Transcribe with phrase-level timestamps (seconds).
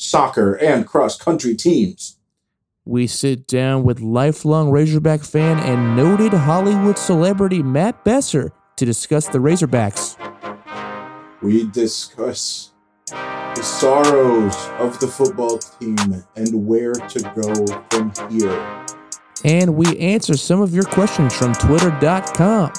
[0.00, 2.16] soccer and cross country teams.
[2.84, 9.28] We sit down with lifelong Razorback fan and noted Hollywood celebrity Matt Besser to discuss
[9.28, 10.16] the Razorbacks.
[11.42, 12.72] We discuss
[13.06, 18.86] the sorrows of the football team and where to go from here.
[19.44, 22.72] And we answer some of your questions from Twitter.com.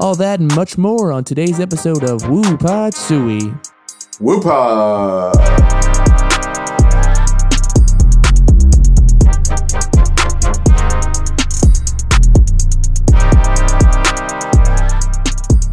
[0.00, 3.52] All that and much more on today's episode of Woo Pod Sui.
[4.20, 5.87] Woo Pod!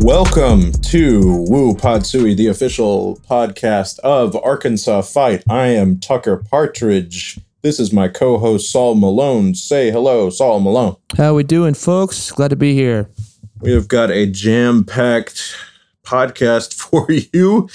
[0.05, 5.43] Welcome to Woo Podsui, the official podcast of Arkansas Fight.
[5.49, 7.39] I am Tucker Partridge.
[7.63, 9.55] This is my co-host Saul Malone.
[9.55, 10.95] Say hello, Saul Malone.
[11.17, 12.31] How we doing, folks?
[12.31, 13.09] Glad to be here.
[13.61, 15.55] We have got a jam-packed
[16.03, 17.67] podcast for you,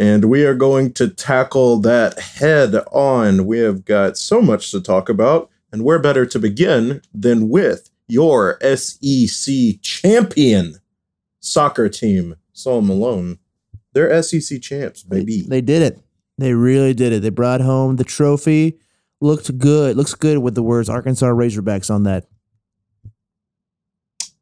[0.00, 3.46] and we are going to tackle that head on.
[3.46, 7.88] We have got so much to talk about, and where better to begin than with
[8.08, 10.80] your SEC champion
[11.48, 13.38] soccer team, Saul Malone.
[13.94, 15.42] They're SEC champs, baby.
[15.48, 15.98] They did it.
[16.36, 17.22] They really did it.
[17.22, 18.78] They brought home the trophy.
[19.20, 19.96] Looked good.
[19.96, 22.26] Looks good with the words Arkansas Razorbacks on that.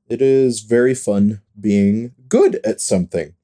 [0.08, 3.34] It is very fun being good at something.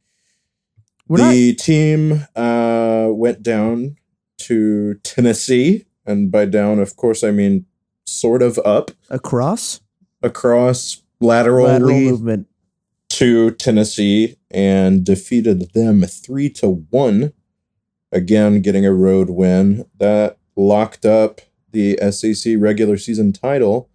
[1.09, 3.97] We're not- the team uh, went down
[4.43, 7.67] to Tennessee, and by down, of course, I mean
[8.05, 9.81] sort of up across
[10.23, 12.47] across laterally lateral movement.
[13.23, 17.33] To Tennessee and defeated them three to one.
[18.11, 21.41] Again, getting a road win that locked up
[21.71, 23.89] the SEC regular season title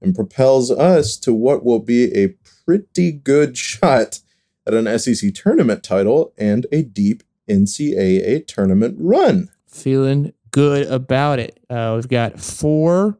[0.00, 2.34] and propels us to what will be a
[2.64, 4.18] pretty good shot
[4.66, 9.48] at an SEC tournament title and a deep NCAA tournament run.
[9.68, 11.60] Feeling good about it.
[11.70, 13.16] Uh, we've got four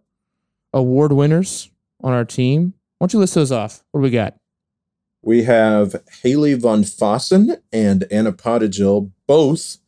[0.72, 2.74] award winners on our team.
[2.98, 3.84] Why don't you list those off?
[3.92, 4.34] What do we got?
[5.22, 9.78] We have Haley von Fossen and Anna Podojil both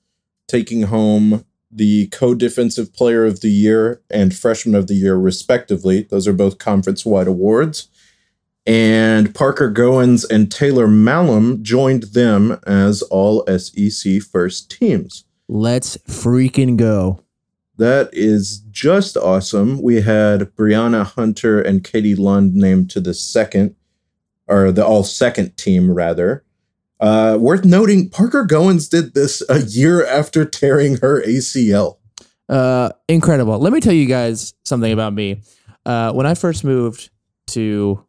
[0.47, 6.03] taking home the co-defensive player of the year and freshman of the year respectively.
[6.03, 7.89] Those are both conference-wide awards.
[8.65, 15.25] And Parker Goins and Taylor Malham joined them as all SEC first teams.
[15.49, 17.21] Let's freaking go.
[17.77, 19.83] That is just awesome.
[19.83, 23.75] We had Brianna Hunter and Katie Lund named to the second,
[24.49, 26.44] or the all second team, rather.
[27.00, 31.99] Uh, worth noting, Parker Goins did this a year after tearing her ACL.
[32.49, 33.59] Uh, incredible.
[33.59, 35.43] Let me tell you guys something about me.
[35.84, 37.10] Uh, when I first moved
[37.49, 38.04] to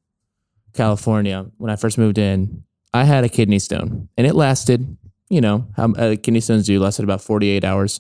[0.74, 2.64] California, when I first moved in,
[2.94, 4.98] I had a kidney stone, and it lasted,
[5.30, 8.00] you know, how uh, kidney stones do, lasted about 48 hours.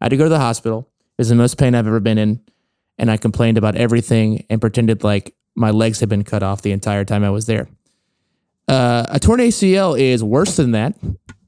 [0.00, 0.88] I had to go to the hospital.
[0.98, 2.40] It was the most pain I've ever been in,
[2.98, 6.72] and I complained about everything and pretended like my legs had been cut off the
[6.72, 7.68] entire time I was there.
[8.68, 10.94] Uh, a torn ACL is worse than that,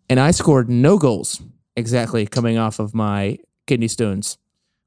[0.09, 1.43] and I scored no goals
[1.77, 4.39] exactly coming off of my kidney stones.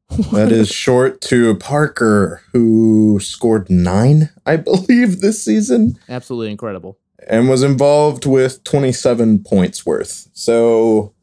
[0.31, 5.99] That is short to Parker, who scored nine, I believe, this season.
[6.07, 6.97] Absolutely incredible.
[7.27, 10.29] and was involved with 27 points worth.
[10.31, 11.13] So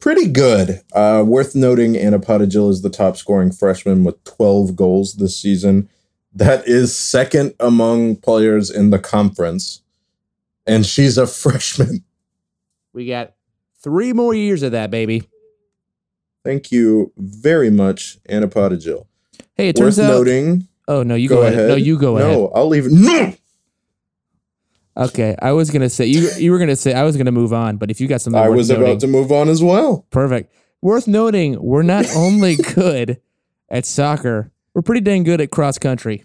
[0.00, 0.80] pretty good.
[0.92, 5.88] Uh, worth noting, Anna Podojil is the top scoring freshman with 12 goals this season.
[6.34, 9.82] That is second among players in the conference.
[10.66, 12.04] And she's a freshman.
[12.92, 13.34] We got
[13.82, 15.22] three more years of that, baby.
[16.44, 19.06] Thank you very much, Anna Podojil.
[19.54, 20.08] Hey, it Worth turns out.
[20.08, 20.68] noting.
[20.88, 21.68] oh no, you go, ahead.
[21.68, 22.32] No, you go no, ahead.
[22.38, 22.90] No, I'll leave.
[22.90, 23.32] No!
[24.96, 26.28] Okay, I was gonna say you.
[26.38, 28.48] You were gonna say I was gonna move on, but if you got something, I
[28.48, 30.06] was noting- about to move on as well.
[30.10, 30.52] Perfect.
[30.82, 33.20] Worth noting, we're not only good
[33.68, 36.24] at soccer, we're pretty dang good at cross country.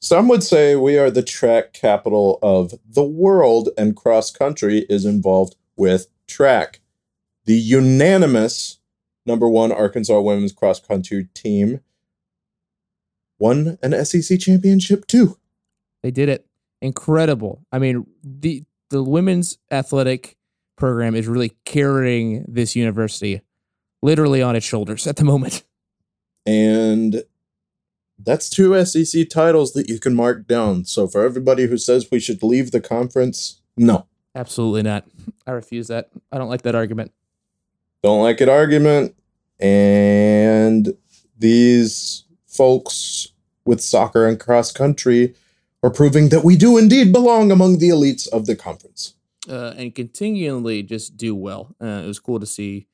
[0.00, 5.04] Some would say we are the track capital of the world, and cross country is
[5.04, 6.80] involved with track.
[7.46, 8.78] The unanimous
[9.26, 11.80] number one Arkansas women's cross country team
[13.38, 15.38] won an SEC championship too.
[16.02, 16.46] They did it.
[16.80, 17.64] incredible.
[17.72, 20.36] I mean, the the women's athletic
[20.76, 23.42] program is really carrying this university
[24.00, 25.64] literally on its shoulders at the moment.
[26.46, 27.22] And
[28.18, 30.84] that's two SEC titles that you can mark down.
[30.84, 34.06] So for everybody who says we should leave the conference, no.
[34.34, 35.04] Absolutely not.
[35.46, 36.10] I refuse that.
[36.30, 37.12] I don't like that argument.
[38.02, 39.14] Don't like it argument.
[39.58, 40.94] And
[41.38, 43.28] these folks
[43.64, 45.34] with soccer and cross country
[45.82, 49.14] are proving that we do indeed belong among the elites of the conference.
[49.48, 51.74] Uh, and continually just do well.
[51.80, 52.86] Uh, it was cool to see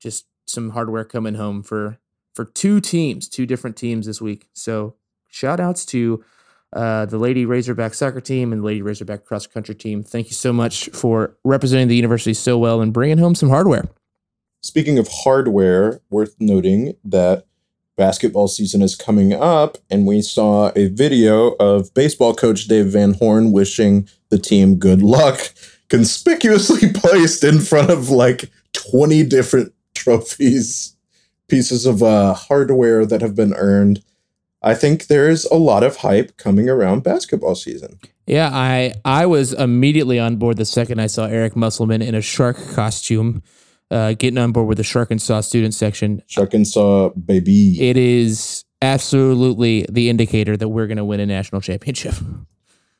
[0.00, 1.98] just some hardware coming home for
[2.38, 4.48] for two teams, two different teams this week.
[4.52, 4.94] So
[5.26, 6.22] shout outs to
[6.72, 10.04] uh, the Lady Razorback soccer team and the Lady Razorback cross country team.
[10.04, 13.88] Thank you so much for representing the university so well and bringing home some hardware.
[14.62, 17.44] Speaking of hardware, worth noting that
[17.96, 23.14] basketball season is coming up, and we saw a video of baseball coach Dave Van
[23.14, 25.40] Horn wishing the team good luck,
[25.88, 30.94] conspicuously placed in front of like 20 different trophies,
[31.48, 34.02] pieces of uh, hardware that have been earned.
[34.62, 37.98] I think there's a lot of hype coming around basketball season.
[38.26, 42.20] Yeah, I I was immediately on board the second I saw Eric Musselman in a
[42.20, 43.42] shark costume,
[43.90, 46.22] uh, getting on board with the Shark and Saw student section.
[46.26, 47.80] Shark and Saw, baby.
[47.80, 52.14] It is absolutely the indicator that we're going to win a national championship.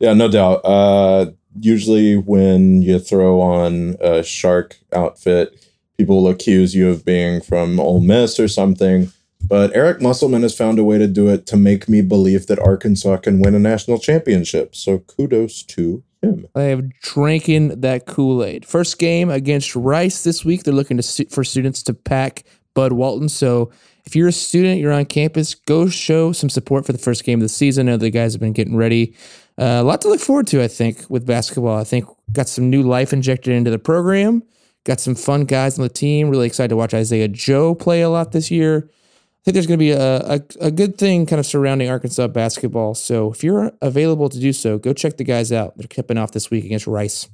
[0.00, 0.60] Yeah, no doubt.
[0.64, 5.67] Uh, usually, when you throw on a shark outfit,
[5.98, 9.12] people will accuse you of being from Ole Miss or something.
[9.46, 12.58] But Eric Musselman has found a way to do it to make me believe that
[12.58, 14.74] Arkansas can win a national championship.
[14.74, 16.46] So kudos to him.
[16.54, 18.64] I have drinking that Kool Aid.
[18.66, 20.64] First game against Rice this week.
[20.64, 22.44] They're looking to for students to pack
[22.74, 23.28] Bud Walton.
[23.28, 23.70] So
[24.04, 27.38] if you're a student, you're on campus, go show some support for the first game
[27.38, 27.88] of the season.
[27.88, 29.14] I know the guys have been getting ready.
[29.58, 31.78] Uh, a lot to look forward to, I think, with basketball.
[31.78, 34.42] I think got some new life injected into the program.
[34.84, 36.30] Got some fun guys on the team.
[36.30, 38.88] Really excited to watch Isaiah Joe play a lot this year.
[38.88, 42.28] I think there's going to be a, a, a good thing kind of surrounding Arkansas
[42.28, 42.94] basketball.
[42.94, 45.76] So if you're available to do so, go check the guys out.
[45.76, 47.28] They're kipping off this week against Rice.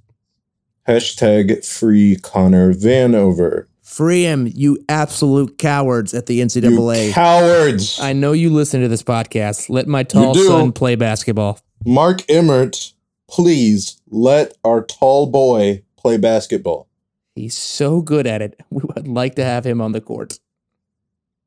[0.86, 3.66] Hashtag free Connor Vanover.
[3.82, 7.08] Free him, you absolute cowards at the NCAA.
[7.08, 8.00] You cowards.
[8.00, 9.68] I know you listen to this podcast.
[9.70, 10.46] Let my tall do.
[10.46, 11.60] son play basketball.
[11.86, 12.92] Mark Emmert,
[13.28, 16.88] please let our tall boy play basketball.
[17.34, 18.60] He's so good at it.
[18.70, 20.38] We would like to have him on the court.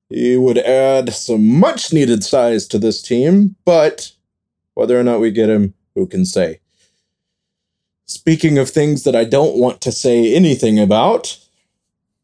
[0.10, 4.14] He would add some much needed size to this team, but
[4.74, 6.60] whether or not we get him, who can say?
[8.06, 11.38] Speaking of things that I don't want to say anything about,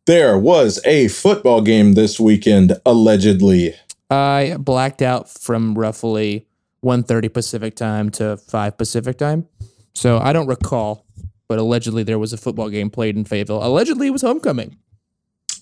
[0.06, 3.76] there was a football game this weekend, allegedly.
[4.10, 6.48] I blacked out from roughly
[6.84, 9.48] 1.30 Pacific time to 5 Pacific time.
[9.94, 11.06] So I don't recall,
[11.48, 13.66] but allegedly there was a football game played in Fayetteville.
[13.66, 14.78] Allegedly it was homecoming.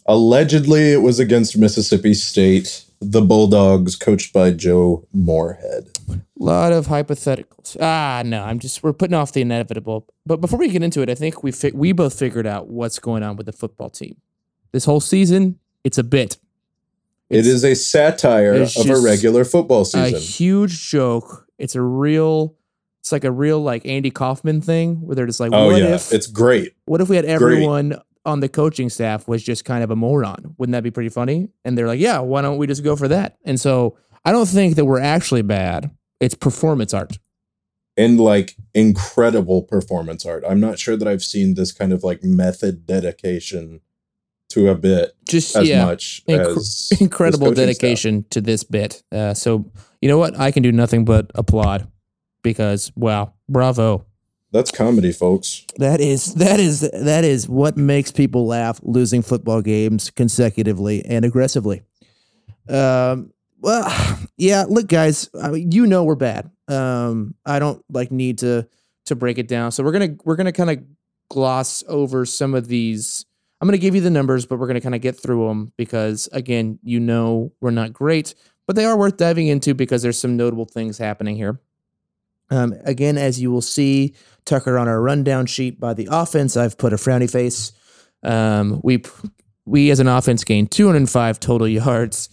[0.08, 5.90] Allegedly, it was against Mississippi State, the Bulldogs, coached by Joe Moorhead.
[6.10, 7.78] A lot of hypotheticals.
[7.80, 10.08] Ah, no, I'm just we're putting off the inevitable.
[10.26, 12.98] But before we get into it, I think we fi- we both figured out what's
[12.98, 14.18] going on with the football team.
[14.72, 16.38] This whole season, it's a bit.
[17.30, 20.16] It is a satire of a regular football season.
[20.16, 21.48] a huge joke.
[21.60, 22.56] It's a real.
[23.02, 25.96] It's like a real like Andy Kaufman thing where they're just like, oh, what yeah.
[25.96, 26.74] if It's great.
[26.86, 30.54] what if we had everyone on the coaching staff was just kind of a moron?
[30.58, 31.50] Wouldn't that be pretty funny?
[31.66, 33.38] And they're like, yeah, why don't we just go for that?
[33.44, 35.90] And so I don't think that we're actually bad.
[36.20, 37.18] It's performance art.
[37.98, 40.44] and like incredible performance art.
[40.48, 43.82] I'm not sure that I've seen this kind of like method dedication
[44.50, 47.66] to a bit Just as yeah, much Incre- as incredible coaching staff.
[47.80, 49.02] dedication to this bit.
[49.12, 50.38] Uh, so you know what?
[50.40, 51.88] I can do nothing but applaud
[52.42, 54.06] because wow, bravo.
[54.52, 55.66] That's comedy, folks.
[55.78, 61.24] That is that is that is what makes people laugh losing football games consecutively and
[61.24, 61.84] aggressively.
[62.68, 66.52] Um well, yeah, look guys, I mean, you know we're bad.
[66.68, 68.68] Um I don't like need to
[69.06, 69.72] to break it down.
[69.72, 70.84] So we're going to we're going to kind of
[71.30, 73.26] gloss over some of these
[73.62, 75.48] I'm going to give you the numbers, but we're going to kind of get through
[75.48, 78.34] them because again, you know we're not great,
[78.66, 81.60] but they are worth diving into because there's some notable things happening here.
[82.52, 84.14] Um, again, as you will see,
[84.46, 87.72] Tucker on our rundown sheet by the offense, I've put a frowny face.
[88.24, 89.04] Um, we
[89.66, 92.30] we as an offense gained 205 total yards.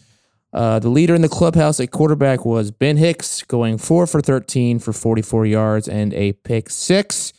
[0.52, 4.78] Uh, the leader in the clubhouse at quarterback was Ben Hicks, going four for 13
[4.78, 7.32] for 44 yards and a pick six.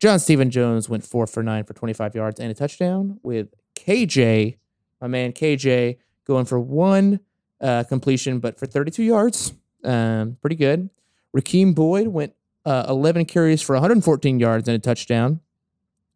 [0.00, 4.58] John Stephen Jones went four for nine for 25 yards and a touchdown, with KJ,
[5.00, 7.20] my man KJ, going for one
[7.60, 9.52] uh, completion, but for 32 yards.
[9.82, 10.90] Um, pretty good.
[11.34, 15.40] Rakeem Boyd went uh, 11 carries for 114 yards and a touchdown.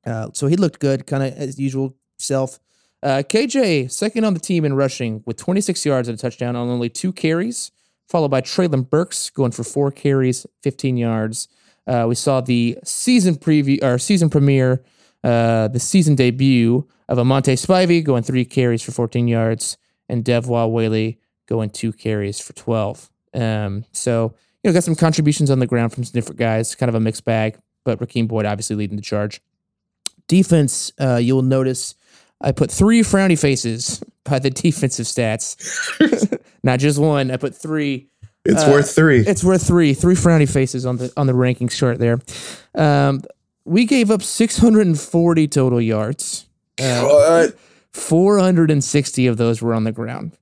[0.06, 2.58] Uh, so he looked good, kind of as usual self.
[3.02, 6.68] Uh, KJ, second on the team in rushing with 26 yards and a touchdown on
[6.68, 7.70] only two carries,
[8.08, 11.48] followed by Treylon Burks going for four carries, 15 yards.
[11.86, 14.82] Uh, we saw the season preview or season premiere,
[15.22, 20.70] uh, the season debut of A'Montae Spivey going three carries for 14 yards, and Devwah
[20.70, 23.10] Whaley going two carries for 12.
[23.34, 24.34] Um, so,
[24.68, 27.00] you know, got some contributions on the ground from some different guys, kind of a
[27.00, 29.40] mixed bag, but Rakeem Boyd obviously leading the charge.
[30.26, 31.94] Defense, uh, you'll notice
[32.40, 35.56] I put three frowny faces by the defensive stats,
[36.62, 37.30] not just one.
[37.30, 38.08] I put three.
[38.44, 39.20] It's Uh, worth three.
[39.20, 42.18] It's worth three, three frowny faces on the on the rankings chart there.
[42.74, 43.22] Um,
[43.64, 46.46] we gave up 640 total yards.
[46.78, 47.58] Uh, What?
[47.92, 50.32] 460 of those were on the ground.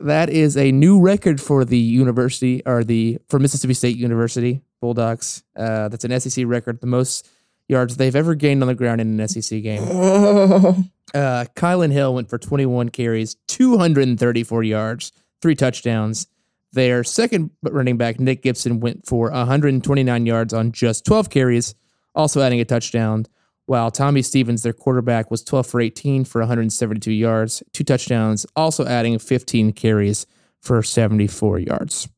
[0.00, 5.42] That is a new record for the university or the for Mississippi State University Bulldogs.
[5.56, 7.28] Uh, that's an SEC record, the most
[7.68, 10.90] yards they've ever gained on the ground in an SEC game.
[11.14, 16.26] Uh, Kylin Hill went for 21 carries, 234 yards, three touchdowns.
[16.72, 21.76] Their second running back, Nick Gibson, went for 129 yards on just 12 carries,
[22.14, 23.24] also adding a touchdown.
[23.66, 28.86] While Tommy Stevens, their quarterback, was 12 for 18 for 172 yards, two touchdowns, also
[28.86, 30.26] adding 15 carries
[30.60, 32.08] for 74 yards.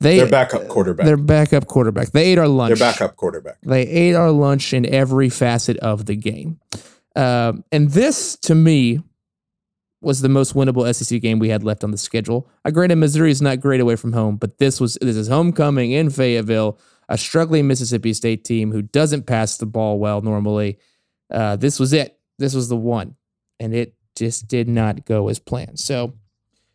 [0.00, 1.06] They, Their backup quarterback.
[1.06, 2.10] Their backup quarterback.
[2.10, 2.78] They ate our lunch.
[2.78, 3.58] Their backup quarterback.
[3.62, 6.58] They ate our lunch in every facet of the game.
[7.14, 9.00] Um, and this, to me,
[10.00, 12.48] was the most winnable SEC game we had left on the schedule.
[12.64, 15.92] I granted Missouri is not great away from home, but this was this is homecoming
[15.92, 16.78] in Fayetteville,
[17.10, 20.78] a struggling Mississippi State team who doesn't pass the ball well normally.
[21.30, 22.18] Uh, this was it.
[22.38, 23.16] This was the one,
[23.58, 25.78] and it just did not go as planned.
[25.78, 26.14] So,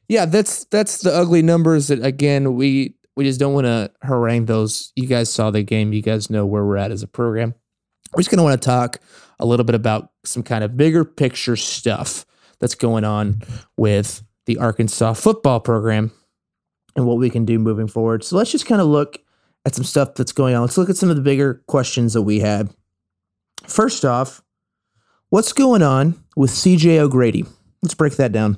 [0.08, 4.46] yeah, that's that's the ugly numbers that again we we just don't want to harangue
[4.46, 4.92] those.
[4.96, 5.94] You guys saw the game.
[5.94, 7.56] You guys know where we're at as a program.
[8.14, 9.00] We're just going to want to talk
[9.40, 12.26] a little bit about some kind of bigger picture stuff
[12.60, 13.42] that's going on
[13.78, 16.12] with the Arkansas football program
[16.96, 18.24] and what we can do moving forward.
[18.24, 19.20] So let's just kind of look
[19.66, 20.62] at some stuff that's going on.
[20.62, 22.70] Let's look at some of the bigger questions that we had.
[23.68, 24.42] First off,
[25.30, 27.46] what's going on with CJ O'Grady?
[27.82, 28.58] Let's break that down.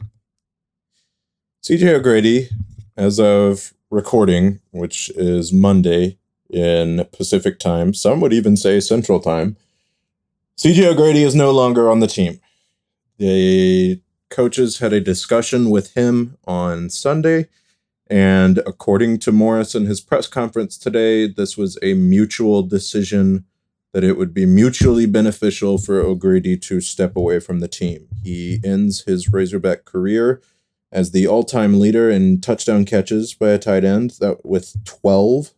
[1.64, 2.50] CJ O'Grady,
[2.96, 6.18] as of recording, which is Monday
[6.50, 9.58] in Pacific time, some would even say Central time,
[10.58, 12.40] CJ O'Grady is no longer on the team.
[13.18, 17.48] The coaches had a discussion with him on Sunday,
[18.10, 23.46] and according to Morris in his press conference today, this was a mutual decision
[23.94, 28.08] that it would be mutually beneficial for O'Grady to step away from the team.
[28.24, 30.42] He ends his Razorback career
[30.92, 35.54] as the all-time leader in touchdown catches by a tight end that with 12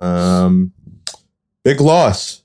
[0.00, 0.72] um
[1.62, 2.40] big loss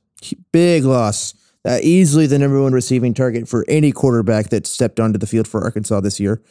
[0.52, 1.34] Big loss.
[1.64, 5.48] Uh, easily the number one receiving target for any quarterback that stepped onto the field
[5.48, 6.42] for Arkansas this year.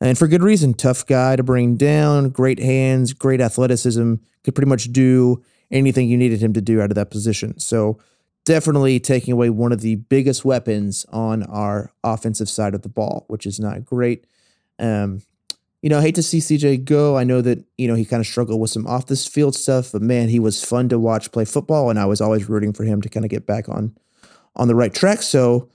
[0.00, 0.74] And for good reason.
[0.74, 4.14] Tough guy to bring down, great hands, great athleticism,
[4.44, 7.58] could pretty much do anything you needed him to do out of that position.
[7.58, 7.98] So
[8.44, 13.24] definitely taking away one of the biggest weapons on our offensive side of the ball,
[13.28, 14.26] which is not great.
[14.78, 15.22] Um,
[15.82, 17.16] you know, I hate to see CJ go.
[17.16, 19.92] I know that, you know, he kind of struggled with some off this field stuff,
[19.92, 22.84] but man, he was fun to watch play football, and I was always rooting for
[22.84, 23.96] him to kind of get back on
[24.56, 25.22] on the right track.
[25.22, 25.68] So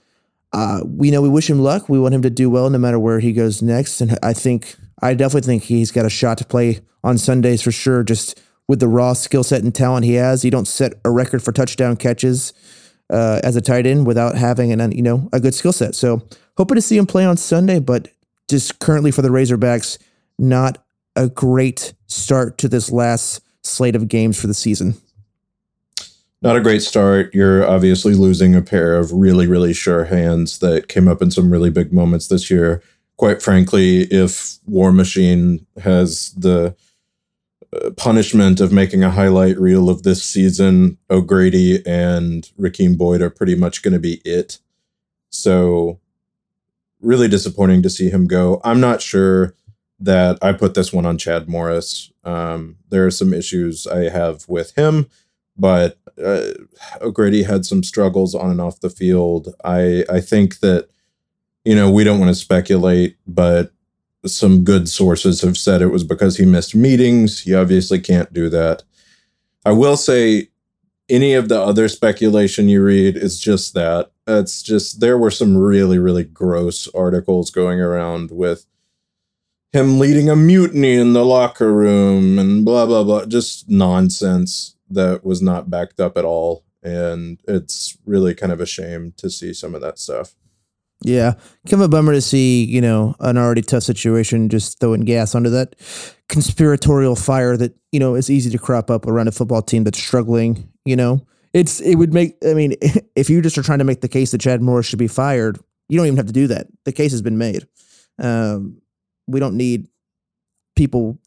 [0.52, 1.88] uh, we know we wish him luck.
[1.88, 4.00] We want him to do well no matter where he goes next.
[4.00, 7.72] And I think I definitely think he's got a shot to play on Sundays for
[7.72, 8.02] sure.
[8.02, 11.42] Just with the raw skill set and talent he has, you don't set a record
[11.42, 12.52] for touchdown catches
[13.10, 15.94] uh, as a tight end without having an you know a good skill set.
[15.94, 16.22] So
[16.56, 18.08] hoping to see him play on Sunday, but
[18.48, 19.98] just currently for the Razorbacks,
[20.38, 20.84] not
[21.16, 24.94] a great start to this last slate of games for the season.
[26.46, 27.34] Not a great start.
[27.34, 31.50] You're obviously losing a pair of really really sure hands that came up in some
[31.50, 32.84] really big moments this year.
[33.16, 36.76] Quite frankly if war machine has the
[37.74, 43.30] uh, punishment of making a highlight reel of this season o'grady and rakeem boyd are
[43.30, 44.60] pretty much going to be it.
[45.30, 45.98] So
[47.00, 48.60] really disappointing to see him go.
[48.62, 49.56] I'm not sure
[49.98, 52.12] that i put this one on chad morris.
[52.22, 55.08] Um, there are some issues i have with him
[55.58, 56.52] but uh,
[57.00, 59.54] O'Grady had some struggles on and off the field.
[59.64, 60.88] I I think that
[61.64, 63.72] you know we don't want to speculate, but
[64.24, 67.40] some good sources have said it was because he missed meetings.
[67.40, 68.82] He obviously can't do that.
[69.64, 70.48] I will say
[71.08, 74.10] any of the other speculation you read is just that.
[74.26, 78.66] It's just there were some really really gross articles going around with
[79.72, 85.24] him leading a mutiny in the locker room and blah blah blah just nonsense that
[85.24, 86.64] was not backed up at all.
[86.82, 90.34] And it's really kind of a shame to see some of that stuff.
[91.02, 91.32] Yeah,
[91.68, 95.34] kind of a bummer to see you know an already tough situation just throwing gas
[95.34, 95.76] under that
[96.28, 99.98] conspiratorial fire that you know is easy to crop up around a football team that's
[99.98, 100.72] struggling.
[100.86, 102.36] You know, it's it would make.
[102.46, 102.74] I mean,
[103.16, 105.58] if you just are trying to make the case that Chad Morris should be fired,
[105.88, 106.66] you don't even have to do that.
[106.84, 107.66] The case has been made.
[108.18, 108.80] Um,
[109.26, 109.88] we don't need
[110.76, 111.18] people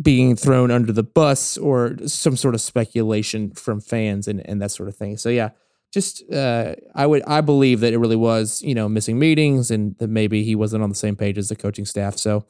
[0.00, 4.70] being thrown under the bus or some sort of speculation from fans and, and that
[4.70, 5.16] sort of thing.
[5.16, 5.50] So yeah,
[5.92, 9.96] just uh, I would I believe that it really was you know missing meetings and
[9.98, 12.16] that maybe he wasn't on the same page as the coaching staff.
[12.16, 12.44] So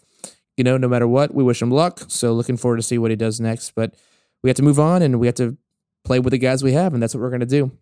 [0.56, 2.02] you know no matter what, we wish him luck.
[2.08, 3.74] So looking forward to see what he does next.
[3.74, 3.94] But
[4.42, 5.56] we have to move on and we have to
[6.04, 7.72] play with the guys we have, and that's what we're gonna do.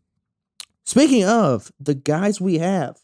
[0.85, 2.99] Speaking of the guys we have,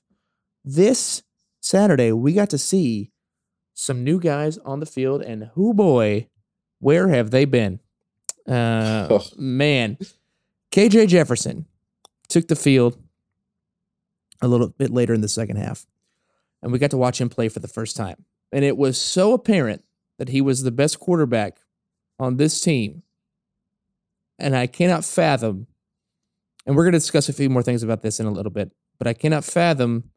[0.64, 1.22] this
[1.60, 3.10] Saturday we got to see
[3.74, 6.28] some new guys on the field, and who boy,
[6.84, 7.80] where have they been?
[8.46, 9.22] Uh, Oh.
[9.38, 9.96] man,
[10.70, 11.64] KJ Jefferson
[12.28, 12.98] took the field
[14.42, 15.86] a little bit later in the second half,
[16.62, 18.26] and we got to watch him play for the first time.
[18.52, 19.82] And it was so apparent
[20.18, 21.56] that he was the best quarterback
[22.20, 23.02] on this team.
[24.38, 25.66] And I cannot fathom,
[26.66, 28.72] and we're going to discuss a few more things about this in a little bit,
[28.98, 30.10] but I cannot fathom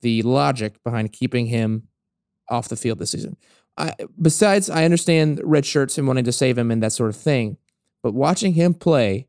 [0.00, 1.88] the logic behind keeping him
[2.48, 3.36] off the field this season.
[3.78, 7.16] I, besides, I understand red shirts and wanting to save him and that sort of
[7.16, 7.56] thing,
[8.02, 9.28] but watching him play,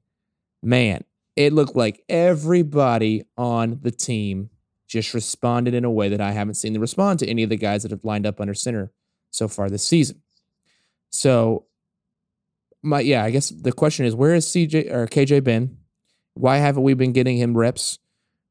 [0.63, 1.03] man,
[1.36, 4.50] it looked like everybody on the team
[4.88, 7.58] just responded in a way that I haven't seen them respond to any of the
[7.58, 8.91] guys that have lined up under center
[9.29, 10.22] so far this season.
[11.12, 11.65] So,
[12.82, 15.77] my yeah, I guess the question is, where has CJ or KJ been?
[16.34, 18.00] Why haven't we been getting him reps?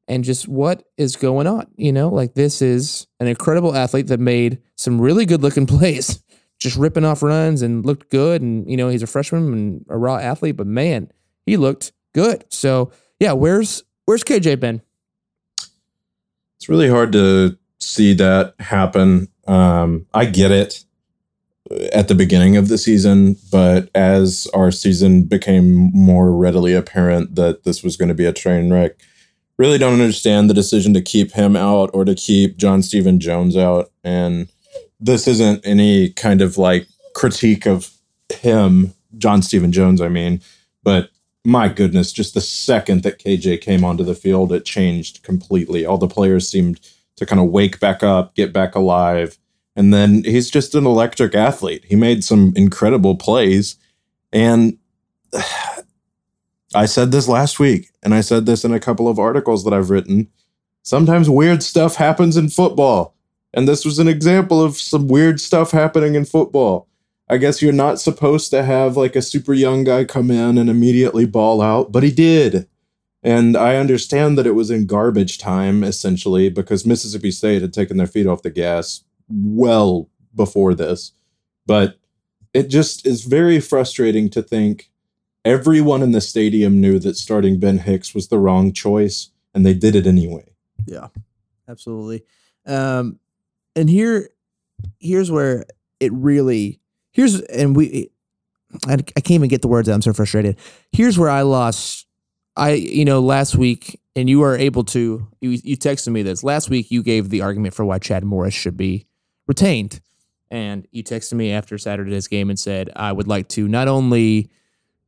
[0.09, 1.67] And just what is going on?
[1.77, 6.21] You know, like this is an incredible athlete that made some really good looking plays,
[6.59, 8.41] just ripping off runs and looked good.
[8.41, 11.11] And you know, he's a freshman and a raw athlete, but man,
[11.45, 12.43] he looked good.
[12.49, 14.81] So yeah, where's where's KJ been?
[16.57, 19.29] It's really hard to see that happen.
[19.47, 20.83] Um, I get it
[21.93, 27.63] at the beginning of the season, but as our season became more readily apparent that
[27.63, 28.99] this was going to be a train wreck,
[29.59, 33.57] really don't understand the decision to keep him out or to keep John Stephen Jones
[33.57, 33.91] out.
[34.03, 34.47] And
[34.99, 37.91] this isn't any kind of like critique of
[38.29, 40.41] him, John Stephen Jones, I mean,
[40.81, 41.09] but
[41.43, 45.85] my goodness, just the second that KJ came onto the field, it changed completely.
[45.85, 46.79] All the players seemed
[47.17, 49.37] to kind of wake back up, get back alive.
[49.75, 51.85] And then he's just an electric athlete.
[51.85, 53.75] He made some incredible plays.
[54.31, 54.77] And
[56.73, 59.73] I said this last week, and I said this in a couple of articles that
[59.73, 60.27] I've written.
[60.83, 63.15] Sometimes weird stuff happens in football.
[63.53, 66.87] And this was an example of some weird stuff happening in football.
[67.27, 70.69] I guess you're not supposed to have like a super young guy come in and
[70.69, 72.67] immediately ball out, but he did.
[73.21, 77.97] And I understand that it was in garbage time, essentially, because Mississippi State had taken
[77.97, 81.11] their feet off the gas well before this.
[81.65, 81.97] But
[82.53, 84.88] it just is very frustrating to think
[85.45, 89.73] everyone in the stadium knew that starting Ben Hicks was the wrong choice, and they
[89.73, 90.53] did it anyway.
[90.85, 91.07] Yeah,
[91.67, 92.23] absolutely.
[92.65, 93.19] Um,
[93.75, 94.29] and here,
[94.99, 95.65] here's where
[95.99, 96.79] it really
[97.11, 98.09] here's and we,
[98.87, 99.95] I, I can't even get the words out.
[99.95, 100.57] I'm so frustrated.
[100.91, 102.05] Here's where I lost.
[102.55, 106.43] I you know last week, and you were able to you you texted me this
[106.43, 106.91] last week.
[106.91, 109.07] You gave the argument for why Chad Morris should be
[109.47, 110.01] retained,
[110.51, 114.49] and you texted me after Saturday's game and said I would like to not only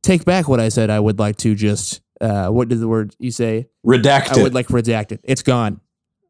[0.02, 3.14] take back what I said, I would like to just uh, what did the word
[3.18, 3.68] you say?
[3.84, 4.38] Redacted.
[4.38, 5.20] I would like redact it.
[5.24, 5.80] It's gone.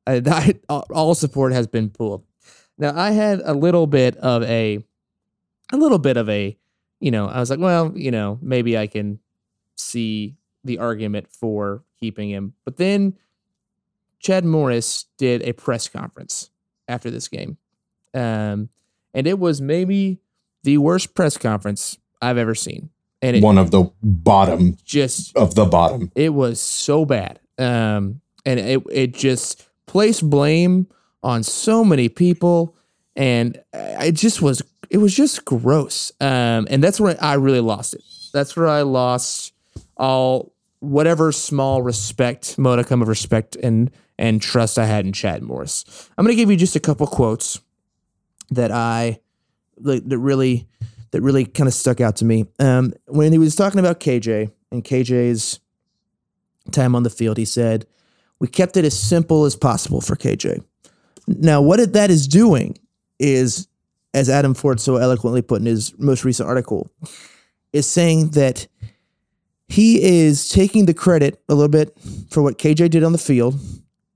[0.06, 0.22] I,
[0.68, 2.24] I, all support has been pulled.
[2.78, 4.84] Now I had a little bit of a,
[5.72, 6.56] a little bit of a,
[7.00, 9.18] you know, I was like, well, you know, maybe I can
[9.76, 12.54] see the argument for keeping him.
[12.64, 13.18] But then
[14.18, 16.50] Chad Morris did a press conference
[16.88, 17.58] after this game,
[18.14, 18.68] um,
[19.12, 20.20] and it was maybe
[20.62, 22.90] the worst press conference I've ever seen.
[23.22, 26.10] And it one of the bottom just of the bottom.
[26.14, 27.38] it was so bad.
[27.58, 30.88] Um, and it it just placed blame
[31.22, 32.76] on so many people,
[33.14, 36.12] and it just was it was just gross.
[36.20, 38.02] Um, and that's where I really lost it.
[38.32, 39.52] That's where I lost
[39.96, 45.84] all whatever small respect, modicum of respect and and trust I had in Chad Morris.
[46.18, 47.60] I'm gonna give you just a couple quotes
[48.50, 49.20] that I
[49.78, 50.68] that really
[51.12, 52.46] that really kind of stuck out to me.
[52.58, 55.60] Um, when he was talking about KJ and KJ's
[56.72, 57.86] time on the field, he said,
[58.40, 60.62] "We kept it as simple as possible for KJ."
[61.28, 62.78] Now, what it, that is doing
[63.18, 63.68] is,
[64.12, 66.90] as Adam Ford so eloquently put in his most recent article,
[67.72, 68.66] is saying that
[69.68, 71.96] he is taking the credit a little bit
[72.30, 73.58] for what KJ did on the field,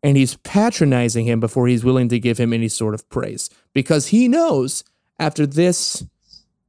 [0.02, 4.09] and he's patronizing him before he's willing to give him any sort of praise because
[4.09, 4.85] he knows
[5.18, 6.04] after this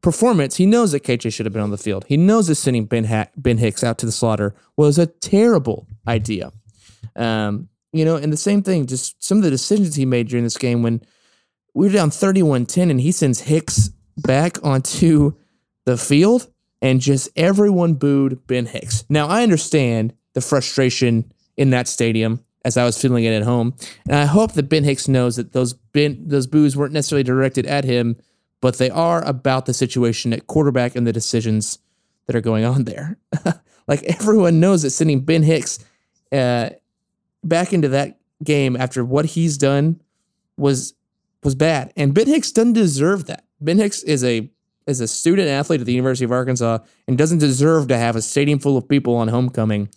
[0.08, 2.06] performance, he knows that KJ should have been on the field.
[2.08, 5.86] He knows that sending Ben, ha- ben Hicks out to the slaughter was a terrible
[6.08, 6.54] idea.
[7.18, 10.46] Um, you know, and the same thing, just some of the decisions he made during
[10.46, 11.02] this game when
[11.74, 15.34] we were down 31 10 and he sends Hicks back onto
[15.84, 16.48] the field
[16.82, 19.04] and just everyone booed Ben Hicks.
[19.10, 23.74] Now, I understand the frustration in that stadium as I was feeling it at home.
[24.08, 27.66] And I hope that Ben Hicks knows that those ben, those boos weren't necessarily directed
[27.66, 28.16] at him,
[28.62, 31.80] but they are about the situation at quarterback and the decisions
[32.26, 33.18] that are going on there.
[33.88, 35.80] like everyone knows that sending Ben Hicks
[36.32, 36.70] uh,
[37.44, 40.02] back into that game after what he's done
[40.58, 40.94] was
[41.44, 43.46] was bad, and Ben Hicks doesn't deserve that.
[43.62, 44.50] Ben Hicks is a
[44.88, 48.22] is a student athlete at the University of Arkansas and doesn't deserve to have a
[48.22, 49.90] stadium full of people on homecoming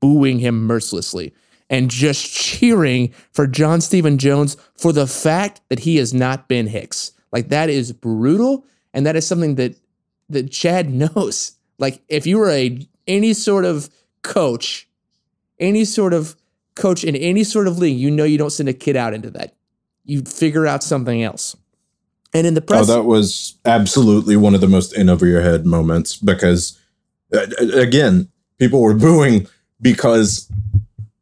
[0.00, 1.34] booing him mercilessly
[1.70, 6.68] and just cheering for John Stephen Jones for the fact that he has not Ben
[6.68, 7.12] Hicks.
[7.32, 8.64] Like that is brutal,
[8.94, 9.76] and that is something that
[10.28, 11.52] that Chad knows.
[11.78, 13.88] Like if you were a any sort of
[14.22, 14.88] coach,
[15.58, 16.36] any sort of
[16.74, 19.30] coach in any sort of league, you know you don't send a kid out into
[19.30, 19.54] that.
[20.04, 21.56] You figure out something else.
[22.34, 25.26] And in the press, Oh, press, that was absolutely one of the most in over
[25.26, 26.78] your head moments because,
[27.32, 29.46] uh, again, people were booing
[29.80, 30.50] because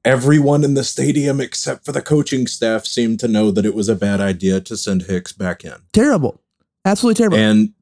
[0.06, 3.88] everyone in the stadium except for the coaching staff seemed to know that it was
[3.88, 5.74] a bad idea to send Hicks back in.
[5.92, 6.40] terrible,
[6.84, 7.38] absolutely terrible.
[7.38, 7.74] And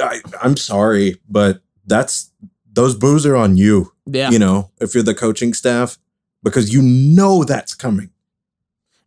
[0.00, 2.30] I, I'm sorry, but that's
[2.72, 3.92] those boos are on you.
[4.06, 5.98] yeah, You know, if you're the coaching staff,
[6.42, 8.10] because you know that's coming.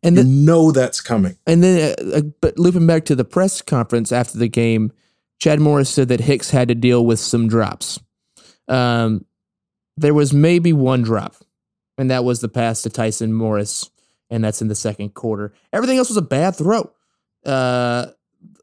[0.03, 1.37] and You know that's coming.
[1.47, 4.91] And then, uh, uh, but looping back to the press conference after the game,
[5.39, 7.99] Chad Morris said that Hicks had to deal with some drops.
[8.67, 9.25] Um,
[9.97, 11.35] there was maybe one drop,
[11.97, 13.89] and that was the pass to Tyson Morris,
[14.29, 15.53] and that's in the second quarter.
[15.71, 16.91] Everything else was a bad throw.
[17.45, 18.07] Uh,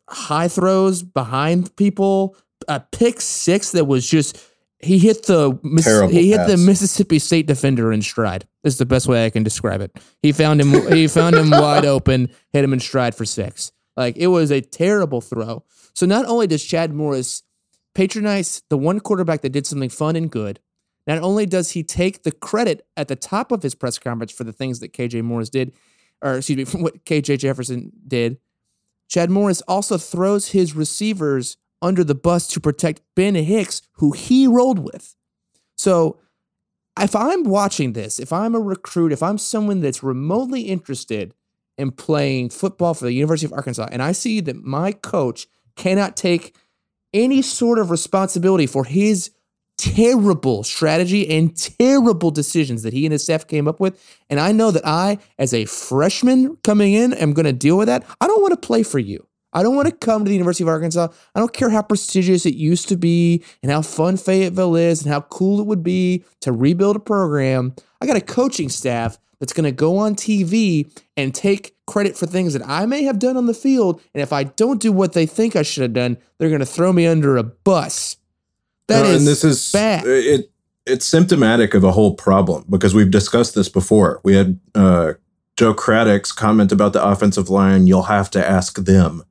[0.09, 2.37] high throws behind people,
[2.69, 4.39] a pick six that was just
[4.81, 6.57] he hit the Terrible he hit the.
[6.57, 8.47] Mississippi State defender in stride.
[8.65, 9.97] Is the best way I can describe it.
[10.23, 13.73] He found him he found him wide open, hit him in stride for six.
[13.97, 15.65] Like it was a terrible throw.
[15.95, 17.43] So not only does Chad Morris
[17.95, 20.61] patronize the one quarterback that did something fun and good,
[21.07, 24.45] not only does he take the credit at the top of his press conference for
[24.45, 25.73] the things that KJ Morris did,
[26.23, 28.39] or excuse me, from what KJ Jefferson did,
[29.09, 34.47] Chad Morris also throws his receivers under the bus to protect Ben Hicks, who he
[34.47, 35.17] rolled with.
[35.77, 36.21] So
[36.99, 41.35] if I'm watching this, if I'm a recruit, if I'm someone that's remotely interested
[41.77, 46.17] in playing football for the University of Arkansas, and I see that my coach cannot
[46.17, 46.55] take
[47.13, 49.31] any sort of responsibility for his
[49.79, 54.53] terrible strategy and terrible decisions that he and his staff came up with, and I
[54.53, 58.27] know that I, as a freshman coming in, am going to deal with that, I
[58.27, 59.27] don't want to play for you.
[59.53, 61.09] I don't want to come to the University of Arkansas.
[61.35, 65.13] I don't care how prestigious it used to be and how fun Fayetteville is and
[65.13, 67.75] how cool it would be to rebuild a program.
[68.01, 72.27] I got a coaching staff that's going to go on TV and take credit for
[72.27, 74.01] things that I may have done on the field.
[74.15, 76.67] And if I don't do what they think I should have done, they're going to
[76.67, 78.17] throw me under a bus.
[78.89, 80.05] That No, is and this is bad.
[80.07, 80.51] It
[80.87, 84.21] it's symptomatic of a whole problem because we've discussed this before.
[84.25, 85.13] We had uh,
[85.57, 87.87] Joe Craddock's comment about the offensive line.
[87.87, 89.23] You'll have to ask them,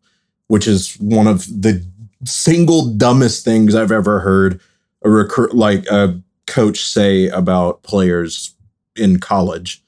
[0.47, 1.85] which is one of the
[2.25, 4.61] single dumbest things I've ever heard
[5.03, 8.53] a recruit like a coach say about players
[8.95, 9.81] in college.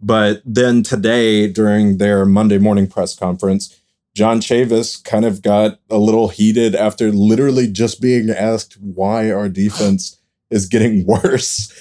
[0.00, 3.77] But then today, during their Monday morning press conference,
[4.18, 9.48] John Chavis kind of got a little heated after literally just being asked why our
[9.48, 11.72] defense is getting worse.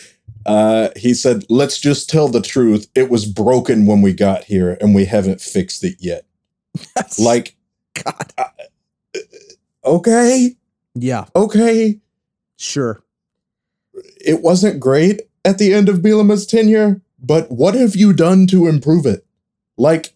[0.45, 2.91] Uh, he said, Let's just tell the truth.
[2.93, 6.25] It was broken when we got here and we haven't fixed it yet.
[7.17, 7.55] Like,
[8.03, 8.31] God.
[9.83, 10.51] okay,
[10.93, 11.99] Yeah, okay.
[12.55, 13.01] sure.
[14.23, 18.67] It wasn't great at the end of Bielema's tenure, but what have you done to
[18.67, 19.25] improve it?
[19.75, 20.13] Like,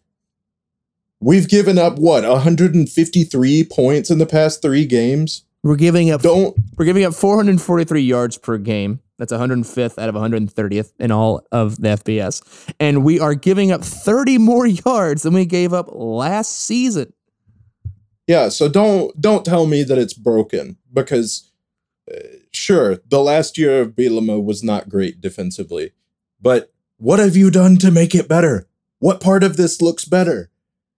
[1.22, 5.46] we've given up what 153 points in the past three games.
[5.64, 9.00] We're giving up Don't We're giving up 443 yards per game.
[9.18, 12.74] That's 105th out of 130th in all of the FBS.
[12.80, 17.14] And we are giving up 30 more yards than we gave up last season.
[18.28, 21.52] Yeah, so don't don't tell me that it's broken because
[22.12, 22.18] uh,
[22.52, 25.92] sure, the last year of Bielema was not great defensively,
[26.42, 28.68] but what have you done to make it better?
[29.00, 30.51] What part of this looks better?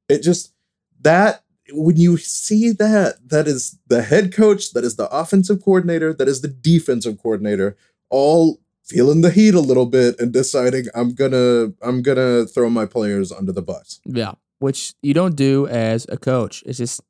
[0.09, 0.53] It just
[1.01, 6.13] that when you see that that is the head coach, that is the offensive coordinator,
[6.13, 7.77] that is the defensive coordinator
[8.09, 12.85] all feeling the heat a little bit and deciding I'm gonna I'm gonna throw my
[12.85, 13.99] players under the bus.
[14.05, 16.63] Yeah, which you don't do as a coach.
[16.65, 17.01] It's just,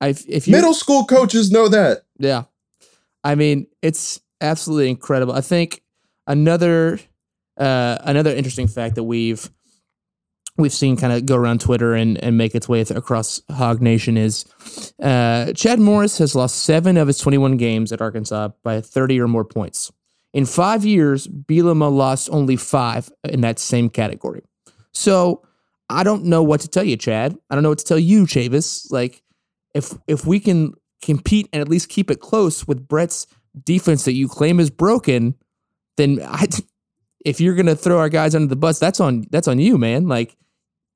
[0.00, 2.04] I if you Middle school coaches know that.
[2.18, 2.44] Yeah.
[3.22, 5.34] I mean, it's absolutely incredible.
[5.34, 5.82] I think
[6.26, 7.00] another
[7.56, 9.50] uh, another interesting fact that we've
[10.56, 14.16] we've seen kind of go around Twitter and, and make its way across Hog Nation
[14.16, 14.44] is
[15.02, 19.28] uh, Chad Morris has lost seven of his 21 games at Arkansas by 30 or
[19.28, 19.92] more points.
[20.32, 24.42] In five years, Bielema lost only five in that same category.
[24.92, 25.42] So
[25.88, 27.36] I don't know what to tell you, Chad.
[27.48, 28.90] I don't know what to tell you, Chavis.
[28.90, 29.22] Like,
[29.74, 33.26] if if we can compete and at least keep it close with Brett's
[33.64, 35.34] defense that you claim is broken,
[35.96, 36.46] then I,
[37.24, 40.08] if you're gonna throw our guys under the bus, that's on that's on you, man.
[40.08, 40.36] Like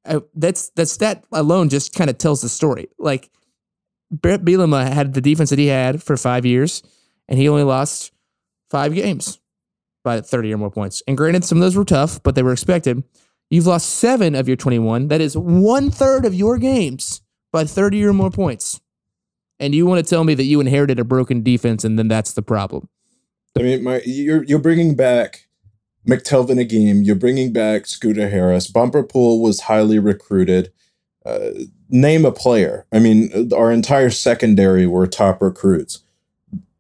[0.06, 2.88] I, that's that's that alone just kind of tells the story.
[2.98, 3.30] Like
[4.10, 6.82] Brett Bielema had the defense that he had for five years,
[7.28, 8.12] and he only lost
[8.70, 9.38] five games
[10.02, 11.02] by 30 or more points.
[11.06, 13.04] And granted, some of those were tough, but they were expected.
[13.50, 15.08] You've lost seven of your 21.
[15.08, 17.20] That is one third of your games
[17.52, 18.80] by 30 or more points.
[19.58, 22.32] And you want to tell me that you inherited a broken defense and then that's
[22.32, 22.88] the problem.
[23.58, 25.48] I mean, my you're you're bringing back
[26.08, 27.02] McTelvin a.
[27.02, 28.66] You're bringing back Scooter Harris.
[28.66, 30.72] Bumper Pool was highly recruited.
[31.26, 31.50] Uh,
[31.90, 32.86] name a player.
[32.92, 36.00] I mean, our entire secondary were top recruits.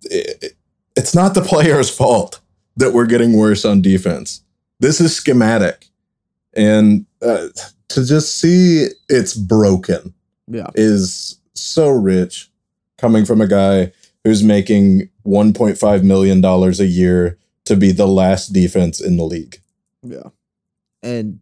[0.04, 0.56] It- it-
[0.96, 2.40] it's not the player's fault
[2.76, 4.40] that we're getting worse on defense.
[4.80, 5.86] This is schematic,
[6.54, 7.48] and uh,
[7.88, 10.14] to just see it's broken
[10.48, 10.68] Yeah.
[10.74, 12.50] is so rich
[12.96, 13.92] coming from a guy
[14.24, 17.36] who's making 1.5 million dollars a year
[17.70, 19.60] to be the last defense in the league.
[20.02, 20.30] Yeah.
[21.04, 21.38] And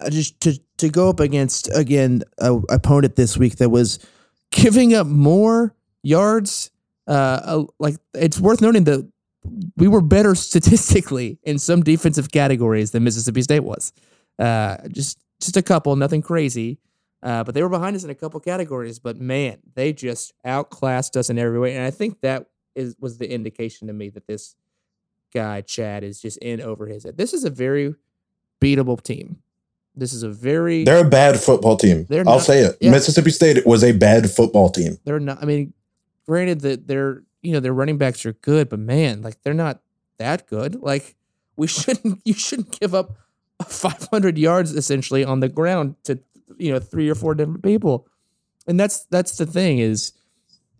[0.00, 3.98] I just to to go up against again a opponent this week that was
[4.50, 6.70] giving up more yards.
[7.06, 9.06] Uh, uh, like it's worth noting that
[9.76, 13.92] we were better statistically in some defensive categories than Mississippi State was.
[14.38, 16.78] Uh, just just a couple, nothing crazy.
[17.22, 18.98] Uh, but they were behind us in a couple categories.
[18.98, 23.18] But man, they just outclassed us in every way, and I think that is was
[23.18, 24.56] the indication to me that this
[25.32, 27.16] guy Chad is just in over his head.
[27.16, 27.94] This is a very
[28.60, 29.38] beatable team.
[29.96, 32.06] This is a very They're a bad football team.
[32.08, 32.76] They're I'll not- say it.
[32.80, 32.90] yeah.
[32.90, 34.98] Mississippi State was a bad football team.
[35.04, 35.42] they're not.
[35.42, 35.72] I mean,
[36.26, 39.80] granted that they're you know their running backs are good, but man, like they're not
[40.18, 40.76] that good.
[40.76, 41.16] Like
[41.56, 42.20] we shouldn't.
[42.24, 43.16] You shouldn't give up
[43.66, 46.18] 500 yards essentially on the ground to
[46.58, 48.06] you know three or four different people,
[48.66, 50.12] and that's that's the thing is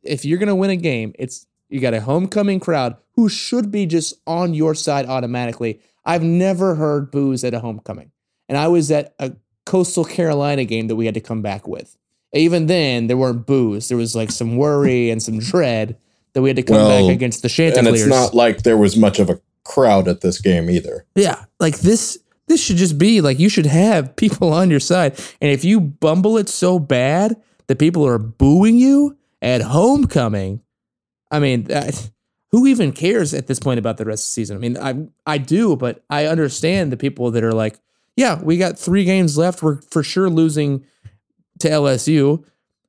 [0.03, 3.87] if you're gonna win a game, it's you got a homecoming crowd who should be
[3.87, 5.81] just on your side automatically.
[6.05, 8.11] I've never heard booze at a homecoming,
[8.49, 9.33] and I was at a
[9.67, 11.97] Coastal Carolina game that we had to come back with.
[12.33, 13.89] Even then, there weren't boos.
[13.89, 15.97] There was like some worry and some dread
[16.33, 18.97] that we had to come Well, back against the And it's not like there was
[18.97, 21.05] much of a crowd at this game either.
[21.15, 25.19] Yeah, like this this should just be like you should have people on your side.
[25.41, 27.37] And if you bumble it so bad
[27.69, 30.61] that people are booing you at homecoming,
[31.31, 32.11] I mean, that,
[32.51, 34.57] who even cares at this point about the rest of the season?
[34.57, 37.79] I mean, I I do, but I understand the people that are like,
[38.17, 39.63] yeah, we got 3 games left.
[39.63, 40.85] We're for sure losing
[41.61, 42.45] to LSU.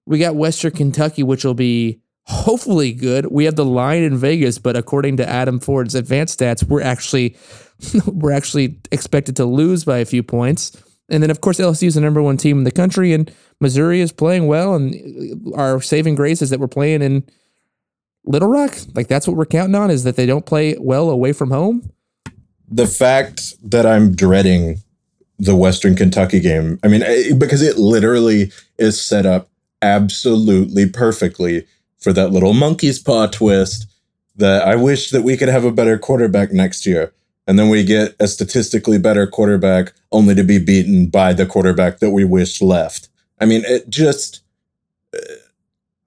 [0.06, 3.28] We got Western Kentucky which will be hopefully good.
[3.28, 7.36] We have the line in Vegas, but according to Adam Ford's advanced stats, we're actually
[8.06, 10.82] we're actually expected to lose by a few points.
[11.10, 14.00] And then, of course, LSU is the number one team in the country, and Missouri
[14.00, 14.76] is playing well.
[14.76, 17.26] And our saving grace is that we're playing in
[18.26, 18.78] Little Rock.
[18.94, 21.92] Like that's what we're counting on is that they don't play well away from home.
[22.70, 24.82] The fact that I'm dreading
[25.38, 29.50] the Western Kentucky game, I mean, eh, because it literally is set up
[29.82, 31.66] absolutely perfectly
[32.00, 33.88] for that little monkey's paw twist
[34.36, 37.14] that I wish that we could have a better quarterback next year.
[37.48, 42.00] And then we get a statistically better quarterback only to be beaten by the quarterback
[42.00, 43.10] that we wished left.
[43.40, 44.42] I mean, it just,
[45.14, 45.18] eh,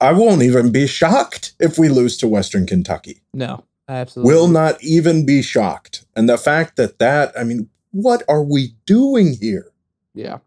[0.04, 4.32] I won't even be shocked if we lose to Western Kentucky No, absolutely.
[4.34, 6.04] will not even be shocked.
[6.16, 9.70] And the fact that that, I mean, what are we doing here?
[10.14, 10.38] Yeah.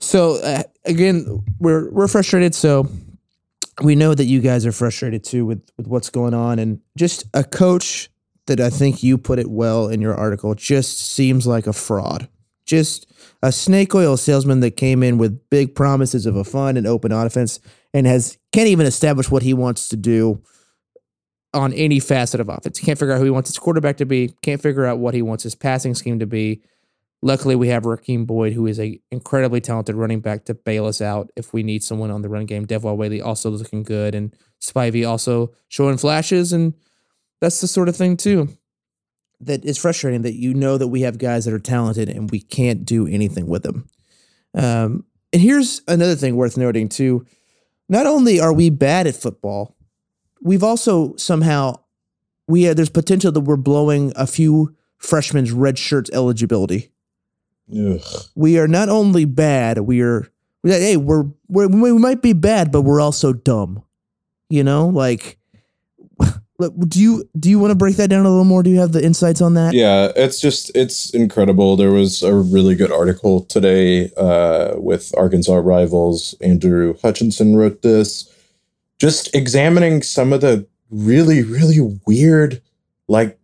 [0.00, 2.54] So uh, again, we're we're frustrated.
[2.54, 2.88] So
[3.82, 7.24] we know that you guys are frustrated too with with what's going on, and just
[7.34, 8.10] a coach
[8.46, 12.28] that I think you put it well in your article just seems like a fraud.
[12.66, 13.06] Just
[13.42, 17.12] a snake oil salesman that came in with big promises of a fun and open
[17.12, 17.58] offense
[17.94, 20.42] and has can't even establish what he wants to do
[21.54, 22.80] on any facet of offense.
[22.80, 24.34] Can't figure out who he wants his quarterback to be.
[24.42, 26.60] Can't figure out what he wants his passing scheme to be.
[27.22, 31.00] Luckily, we have Rakeem Boyd, who is a incredibly talented running back to bail us
[31.00, 32.66] out if we need someone on the run game.
[32.66, 36.74] Devwah Whaley also looking good, and Spivey also showing flashes, and
[37.40, 38.48] that's the sort of thing too.
[39.40, 42.40] that is frustrating that you know that we have guys that are talented and we
[42.40, 43.86] can't do anything with them.
[44.54, 47.26] Um, and here's another thing worth noting too.
[47.88, 49.76] Not only are we bad at football,
[50.40, 51.80] we've also somehow
[52.46, 56.90] we uh, there's potential that we're blowing a few freshmen's red shirts eligibility.
[57.72, 58.00] Ugh.
[58.34, 60.28] We are not only bad, we are
[60.62, 63.82] hey, we're, we're we might be bad, but we're also dumb.
[64.48, 65.38] You know, like
[66.60, 68.62] do you do you want to break that down a little more?
[68.62, 69.74] Do you have the insights on that?
[69.74, 71.76] Yeah, it's just it's incredible.
[71.76, 76.34] There was a really good article today uh, with Arkansas rivals.
[76.40, 78.32] Andrew Hutchinson wrote this,
[78.98, 82.62] just examining some of the really really weird
[83.08, 83.38] like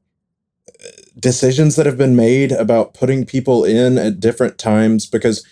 [1.18, 5.46] decisions that have been made about putting people in at different times because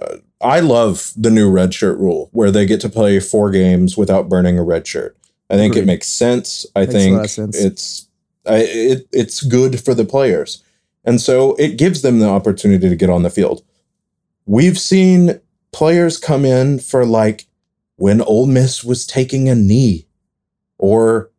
[0.00, 3.96] uh, I love the new red shirt rule where they get to play four games
[3.96, 5.16] without burning a red shirt.
[5.50, 6.66] I think it makes sense.
[6.74, 7.56] I Makes think lot of sense.
[7.56, 8.08] it's
[8.46, 10.62] I, it, it's good for the players.
[11.04, 13.62] And so it gives them the opportunity to get on the field.
[14.46, 15.40] We've seen
[15.72, 17.46] players come in for like
[17.96, 20.06] when Ole Miss was taking a knee
[20.78, 21.30] or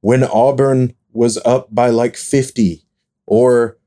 [0.00, 2.82] when Auburn was up by like 50
[3.26, 3.78] or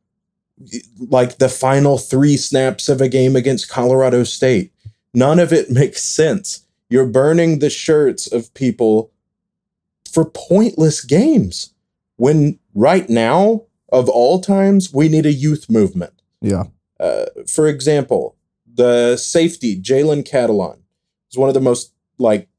[0.98, 4.72] like the final three snaps of a game against Colorado State.
[5.14, 6.66] None of it makes sense.
[6.90, 9.12] You're burning the shirts of people
[10.18, 11.76] for pointless games
[12.16, 16.12] when right now, of all times, we need a youth movement.
[16.42, 16.64] Yeah.
[17.00, 20.80] Uh, for example, the safety, Jalen Catalon,
[21.30, 22.50] is one of the most like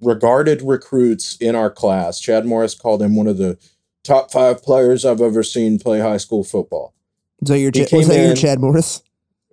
[0.00, 2.20] regarded recruits in our class.
[2.20, 3.58] Chad Morris called him one of the
[4.04, 6.94] top five players I've ever seen play high school football.
[7.42, 9.02] Is that your Ch- was that your Chad Morris?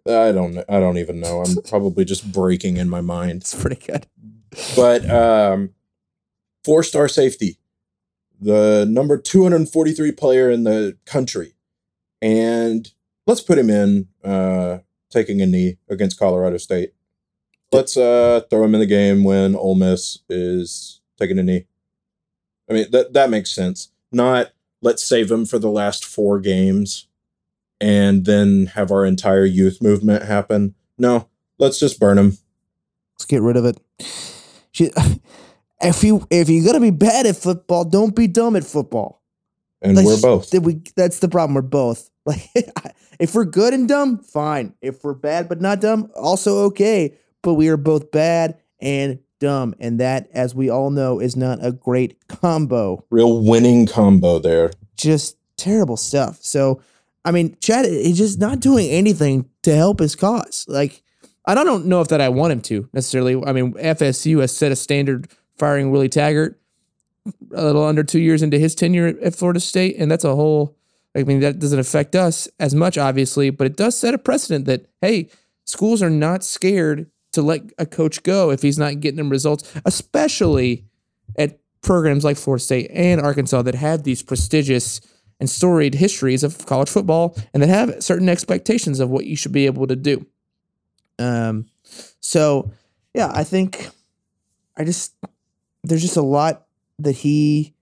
[0.05, 1.41] I don't I don't even know.
[1.41, 3.41] I'm probably just breaking in my mind.
[3.41, 4.05] It's pretty good.
[4.75, 5.71] But um
[6.65, 7.59] four star safety,
[8.41, 11.53] the number 243 player in the country.
[12.21, 12.91] And
[13.27, 14.79] let's put him in uh
[15.11, 16.93] taking a knee against Colorado State.
[17.71, 21.67] Let's uh throw him in the game when Ole Miss is taking a knee.
[22.69, 23.91] I mean that that makes sense.
[24.11, 24.51] Not
[24.81, 27.07] let's save him for the last four games
[27.79, 30.75] and then have our entire youth movement happen.
[30.97, 32.37] No, let's just burn him.
[33.15, 33.77] Let's get rid of it.
[34.71, 34.91] She,
[35.81, 39.21] if you if you're gonna be bad at football, don't be dumb at football.
[39.81, 40.53] And Like, we're both.
[40.53, 40.81] We?
[40.95, 41.55] That's the problem.
[41.55, 42.09] We're both.
[42.27, 42.49] Like,
[43.19, 44.73] if we're good and dumb, fine.
[44.81, 47.15] If we're bad but not dumb, also okay.
[47.43, 51.63] But we are both bad and dumb, and that, as we all know, is not
[51.63, 53.05] a great combo.
[53.11, 54.71] Real winning combo there.
[54.97, 56.39] Just terrible stuff.
[56.41, 56.81] So,
[57.23, 60.65] I mean, Chad is just not doing anything to help his cause.
[60.67, 61.03] Like,
[61.45, 63.41] I don't know if that I want him to necessarily.
[63.45, 66.59] I mean, FSU has set a standard firing Willie Taggart
[67.53, 70.75] a little under two years into his tenure at- Florida State, and that's a whole.
[71.15, 74.65] I mean, that doesn't affect us as much, obviously, but it does set a precedent
[74.65, 75.29] that hey,
[75.63, 79.73] schools are not scared to let a coach go if he's not getting them results,
[79.85, 80.85] especially
[81.37, 85.01] at programs like Florida State and Arkansas that have these prestigious
[85.39, 89.51] and storied histories of college football and that have certain expectations of what you should
[89.51, 90.25] be able to do.
[91.19, 91.67] Um,
[92.19, 92.71] so
[93.13, 93.89] yeah, I think
[94.77, 95.13] I just
[95.87, 96.65] there's just a lot
[96.99, 97.73] that he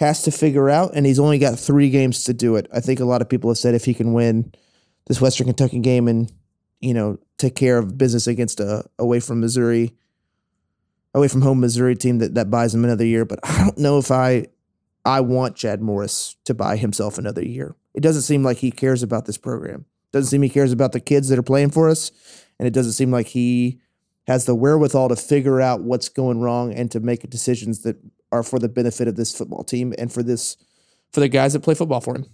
[0.00, 2.68] has to figure out, and he's only got three games to do it.
[2.72, 4.52] I think a lot of people have said if he can win
[5.06, 6.32] this Western Kentucky game and
[6.80, 9.94] you know take care of business against a away from Missouri,
[11.14, 13.24] away from home Missouri team that that buys him another year.
[13.24, 14.46] But I don't know if I
[15.04, 17.74] I want Chad Morris to buy himself another year.
[17.94, 19.84] It doesn't seem like he cares about this program.
[20.12, 22.10] Doesn't seem he cares about the kids that are playing for us,
[22.58, 23.80] and it doesn't seem like he
[24.26, 27.96] has the wherewithal to figure out what's going wrong and to make decisions that
[28.30, 30.56] are for the benefit of this football team and for this
[31.12, 32.26] for the guys that play football for him.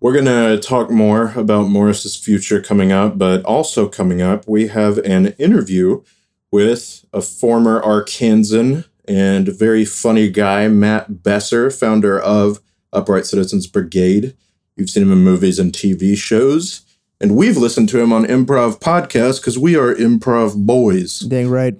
[0.00, 4.68] We're going to talk more about Morris's future coming up, but also coming up, we
[4.68, 6.02] have an interview
[6.50, 12.60] with a former Arkansan and very funny guy, Matt Besser, founder of
[12.94, 14.34] Upright Citizens Brigade.
[14.74, 16.80] You've seen him in movies and TV shows,
[17.20, 21.20] and we've listened to him on improv podcasts because we are improv boys.
[21.20, 21.78] Dang right.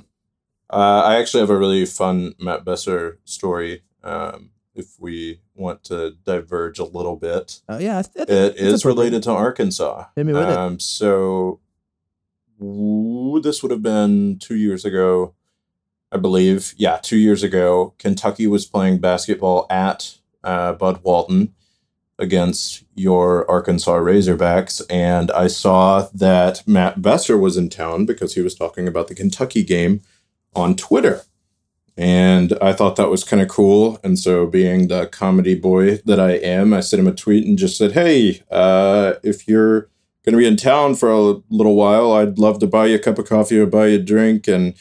[0.72, 3.82] Uh, I actually have a really fun Matt Besser story.
[4.04, 8.56] Um, if we want to diverge a little bit, Uh, yeah, I th- I think
[8.56, 10.04] it it's related to Arkansas.
[10.16, 10.56] Hit me with it.
[10.56, 11.60] um, So
[12.58, 15.34] w- this would have been two years ago,
[16.12, 16.74] I believe.
[16.76, 17.94] Yeah, two years ago.
[17.98, 21.52] Kentucky was playing basketball at uh, Bud Walton
[22.20, 28.40] against your Arkansas Razorbacks, and I saw that Matt Besser was in town because he
[28.40, 30.02] was talking about the Kentucky game
[30.54, 31.22] on Twitter.
[31.96, 33.98] And I thought that was kind of cool.
[34.02, 37.58] And so, being the comedy boy that I am, I sent him a tweet and
[37.58, 39.90] just said, Hey, uh, if you're
[40.24, 42.98] going to be in town for a little while, I'd love to buy you a
[42.98, 44.74] cup of coffee or buy you a drink and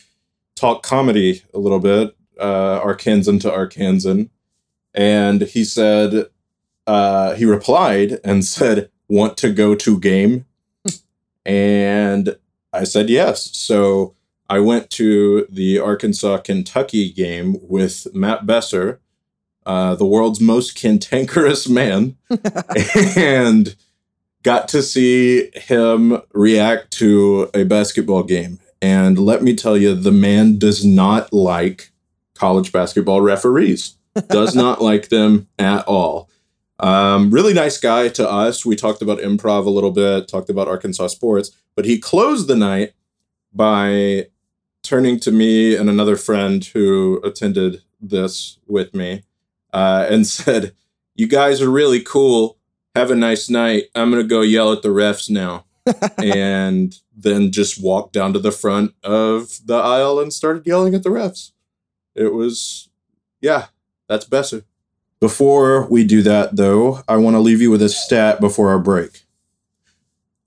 [0.56, 4.30] talk comedy a little bit, uh, Arkansan to Arkansan.
[4.94, 6.28] And he said,
[6.90, 10.46] uh, he replied and said, Want to go to game?
[11.46, 12.36] and
[12.74, 13.56] I said yes.
[13.58, 14.14] So
[14.50, 19.00] I went to the Arkansas Kentucky game with Matt Besser,
[19.66, 22.18] uh, the world's most cantankerous man,
[23.16, 23.76] and
[24.44, 28.60] got to see him react to a basketball game.
[28.82, 31.92] And let me tell you, the man does not like
[32.36, 33.96] college basketball referees,
[34.30, 36.30] does not like them at all.
[36.80, 38.66] Um, really nice guy to us.
[38.66, 42.56] We talked about improv a little bit, talked about Arkansas sports, but he closed the
[42.56, 42.94] night
[43.54, 44.28] by
[44.84, 49.24] turning to me and another friend who attended this with me
[49.74, 50.74] uh, and said,
[51.16, 52.58] You guys are really cool.
[52.96, 53.86] Have a nice night.
[53.94, 55.66] I'm going to go yell at the refs now.
[56.18, 61.04] and then just walked down to the front of the aisle and started yelling at
[61.04, 61.52] the refs.
[62.16, 62.90] It was,
[63.42, 63.68] yeah,
[64.08, 64.66] that's Besser.
[65.22, 68.80] Before we do that, though, I want to leave you with a stat before our
[68.80, 69.26] break.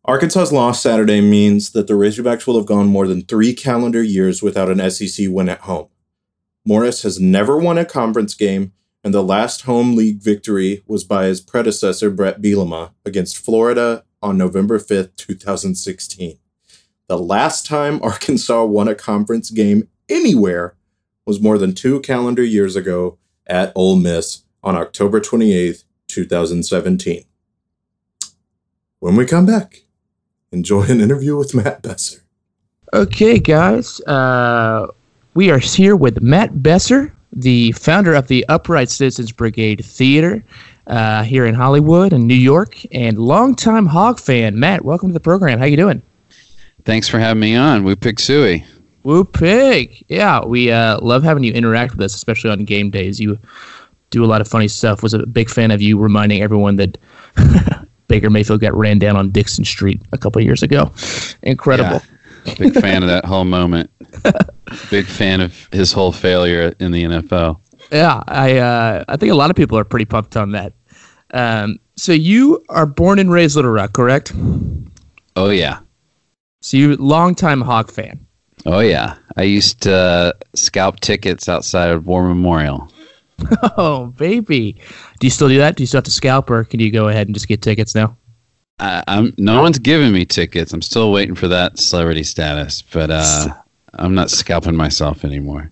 [0.06, 4.42] Arkansas's loss Saturday means that the Razorbacks will have gone more than three calendar years
[4.42, 5.88] without an SEC win at home.
[6.64, 8.72] Morris has never won a conference game,
[9.04, 14.38] and the last home league victory was by his predecessor, Bret Bielema, against Florida on
[14.38, 16.38] November 5th, 2016.
[17.08, 20.76] The last time Arkansas won a conference game anywhere
[21.26, 27.24] was more than two calendar years ago at Ole Miss on October 28th, 2017.
[29.00, 29.82] When we come back,
[30.52, 32.22] enjoy an interview with Matt Besser.
[32.94, 34.00] Okay, guys.
[34.02, 34.86] Uh,
[35.34, 40.44] we are here with Matt Besser, the founder of the Upright Citizens Brigade Theater
[40.86, 44.58] uh, here in Hollywood and New York, and longtime Hog fan.
[44.58, 45.58] Matt, welcome to the program.
[45.58, 46.02] How you doing?
[46.84, 47.84] Thanks for having me on.
[47.84, 48.64] Woo Pig Sooie.
[49.04, 50.04] Woo pig.
[50.08, 53.18] Yeah, we uh, love having you interact with us, especially on game days.
[53.18, 53.38] You
[54.12, 55.02] do a lot of funny stuff.
[55.02, 56.96] Was a big fan of you reminding everyone that
[58.06, 60.92] Baker Mayfield got ran down on Dixon Street a couple years ago.
[61.42, 62.00] Incredible.
[62.44, 63.90] Yeah, big fan of that whole moment.
[64.90, 67.58] big fan of his whole failure in the NFL.
[67.90, 70.74] Yeah, I uh, I think a lot of people are pretty pumped on that.
[71.32, 74.32] Um, so you are born and raised Little Rock, correct?
[75.34, 75.80] Oh yeah.
[76.60, 78.24] So you longtime Hog fan.
[78.66, 79.16] Oh yeah.
[79.36, 82.91] I used to uh, scalp tickets outside of War Memorial.
[83.76, 84.76] Oh baby,
[85.20, 85.76] do you still do that?
[85.76, 87.94] Do you still have to scalp, or can you go ahead and just get tickets
[87.94, 88.16] now?
[88.78, 90.72] I, I'm no one's giving me tickets.
[90.72, 93.48] I'm still waiting for that celebrity status, but uh,
[93.94, 95.70] I'm not scalping myself anymore.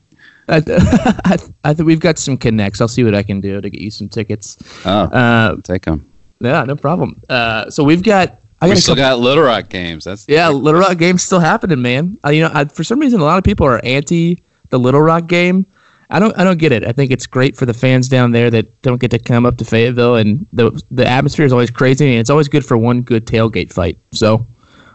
[0.49, 0.63] I,
[1.25, 2.81] I, I think we've got some connects.
[2.81, 4.59] I'll see what I can do to get you some tickets.
[4.85, 6.05] Oh, Uh, take them.
[6.41, 7.21] yeah, no problem.
[7.29, 8.39] Uh, so we've got.
[8.63, 10.05] I We got still couple- got Little Rock games.
[10.05, 12.19] That's Yeah, Little Rock game's still happening, man.
[12.25, 15.01] Uh, you know, I, for some reason, a lot of people are anti the Little
[15.01, 15.65] Rock game.
[16.11, 16.85] I don't, I don't get it.
[16.85, 19.57] I think it's great for the fans down there that don't get to come up
[19.59, 23.03] to Fayetteville, and the the atmosphere is always crazy, and it's always good for one
[23.03, 23.99] good tailgate fight.
[24.13, 24.47] So,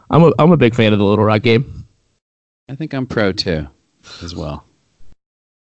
[0.10, 1.86] I'm a, I'm a big fan of the Little Rock game.
[2.70, 3.68] I think I'm pro too,
[4.22, 4.66] as well.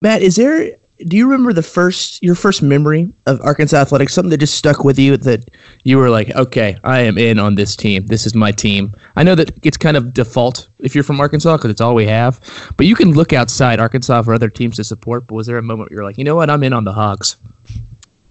[0.00, 0.76] Matt, is there?
[1.06, 4.14] Do you remember the first your first memory of Arkansas athletics?
[4.14, 5.50] Something that just stuck with you that
[5.84, 8.06] you were like, okay, I am in on this team.
[8.06, 8.94] This is my team.
[9.16, 12.06] I know that it's kind of default if you're from Arkansas because it's all we
[12.06, 12.40] have.
[12.76, 15.26] But you can look outside Arkansas for other teams to support.
[15.26, 16.92] But was there a moment where you're like, you know what, I'm in on the
[16.92, 17.36] Hogs?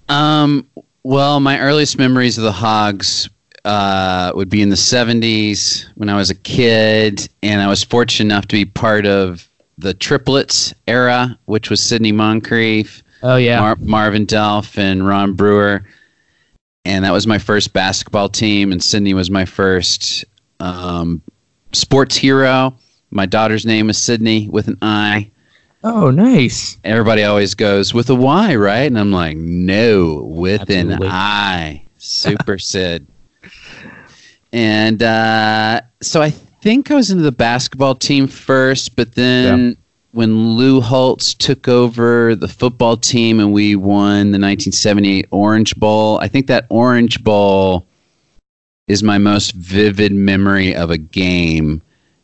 [0.09, 0.67] Um,
[1.03, 3.29] well, my earliest memories of the Hogs
[3.65, 8.33] uh, would be in the 70s when I was a kid, and I was fortunate
[8.33, 9.47] enough to be part of
[9.77, 15.83] the triplets era, which was Sidney Moncrief, Oh yeah, Mar- Marvin Delph, and Ron Brewer.
[16.85, 20.25] And that was my first basketball team, and Sidney was my first
[20.59, 21.21] um,
[21.73, 22.75] sports hero.
[23.11, 25.29] My daughter's name is Sidney with an I
[25.83, 26.77] oh nice.
[26.83, 28.87] everybody always goes with a Y, right?
[28.87, 31.07] And I'm like, no, with Absolutely.
[31.07, 31.83] an I.
[31.97, 33.07] Super Sid.
[34.53, 39.75] And uh, so I think I was into the basketball team first, but then
[40.11, 46.19] when Lou Holtz took over the football team and we won the 1978 Orange Bowl,
[46.19, 47.85] I think that Orange Bowl
[48.87, 51.81] is my most vivid memory of a game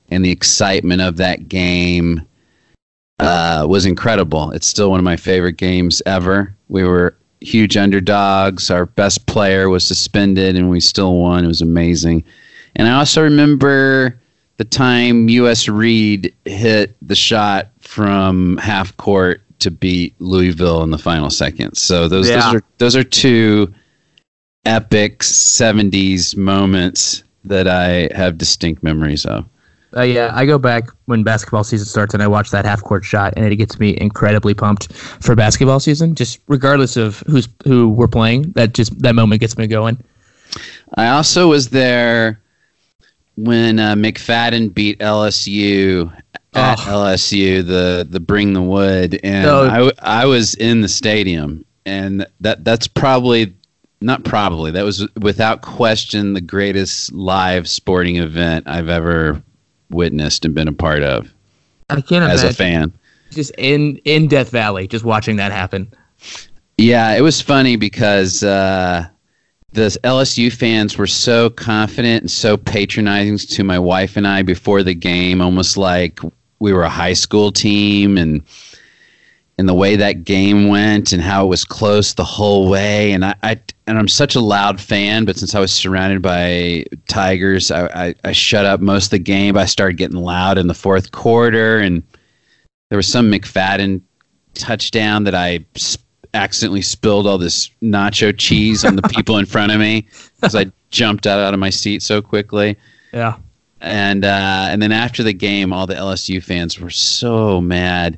[0.09, 2.25] and the excitement of that game
[3.19, 4.51] uh, was incredible.
[4.51, 6.55] It's still one of my favorite games ever.
[6.69, 8.69] We were huge underdogs.
[8.69, 11.43] Our best player was suspended, and we still won.
[11.43, 12.23] It was amazing.
[12.75, 14.19] And I also remember
[14.57, 15.67] the time U.S.
[15.67, 21.81] Reed hit the shot from half court to beat Louisville in the final seconds.
[21.81, 22.37] So those Yeah.
[22.37, 23.73] those are those are two
[24.65, 29.45] epic '70s moments that I have distinct memories of.
[29.95, 33.05] Uh, yeah, I go back when basketball season starts and I watch that half court
[33.05, 36.13] shot, and it gets me incredibly pumped for basketball season.
[36.13, 39.97] Just regardless of who's who we're playing, that just that moment gets me going.
[40.95, 42.39] I also was there
[43.37, 46.11] when uh, McFadden beat LSU
[46.53, 46.83] at Oh.
[46.83, 52.63] LSU, the the Bring the Wood, and I I was in the stadium, and that
[52.65, 53.53] that's probably
[54.01, 59.41] not probably that was without question the greatest live sporting event I've ever
[59.89, 61.31] witnessed and been a part of
[61.89, 62.93] I can't as imagine a fan.
[63.31, 65.91] just in in Death Valley, just watching that happen.
[66.77, 69.07] Yeah, it was funny because uh,
[69.73, 74.81] the LSU fans were so confident and so patronizing to my wife and I before
[74.83, 76.19] the game, almost like
[76.59, 78.41] we were a high school team, and
[79.59, 83.11] and the way that game went and how it was close the whole way.
[83.11, 86.85] And I, I and I'm such a loud fan, but since I was surrounded by
[87.07, 89.57] Tigers, I, I, I shut up most of the game.
[89.57, 92.03] I started getting loud in the fourth quarter, and
[92.89, 94.01] there was some McFadden
[94.53, 96.06] touchdown that I sp-
[96.37, 100.71] accidentally spilled all this nacho cheese on the people in front of me because I
[100.89, 102.77] jumped out, out of my seat so quickly.
[103.11, 103.35] Yeah,
[103.81, 108.17] And uh, and then after the game, all the LSU fans were so mad,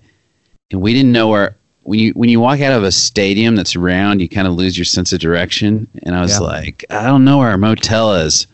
[0.72, 1.56] and we didn't know where.
[1.84, 4.78] When you when you walk out of a stadium that's round, you kind of lose
[4.78, 5.88] your sense of direction.
[6.04, 6.40] And I was Yeah.
[6.42, 8.46] like, I don't know where our motel is.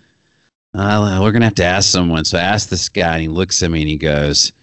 [0.73, 2.23] Uh, we're gonna have to ask someone.
[2.23, 4.53] So I asked this guy, and he looks at me and he goes,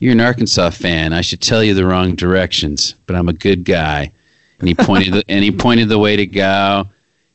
[0.00, 1.12] "You're an Arkansas fan.
[1.12, 4.10] I should tell you the wrong directions, but I'm a good guy."
[4.60, 6.88] And he pointed the, and he pointed the way to go.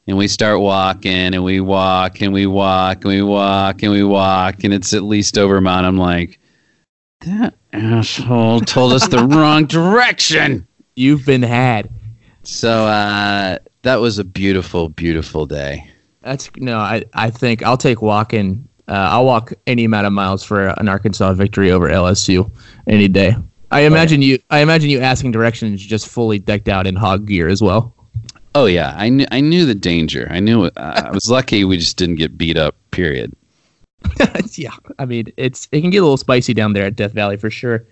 [0.07, 4.03] And we start walking, and we walk, and we walk, and we walk, and we
[4.03, 5.84] walk, and it's at least Overmont.
[5.84, 6.39] I'm like,
[7.21, 10.67] that asshole told us the wrong direction.
[10.95, 11.89] you've been had.
[12.43, 15.89] So uh, that was a beautiful, beautiful day.
[16.21, 18.67] That's no, I I think I'll take walking.
[18.88, 22.51] Uh, I'll walk any amount of miles for an Arkansas victory over LSU
[22.88, 23.36] any day.
[23.76, 24.39] I imagine you.
[24.49, 27.93] I imagine you asking directions just fully decked out in hog gear as well.
[28.55, 30.28] Oh yeah, I knew I knew the danger.
[30.32, 30.73] I knew it.
[30.78, 32.76] I was lucky we just didn't get beat up.
[32.91, 33.34] Period.
[34.53, 37.36] yeah, I mean it's it can get a little spicy down there at Death Valley
[37.36, 37.86] for sure.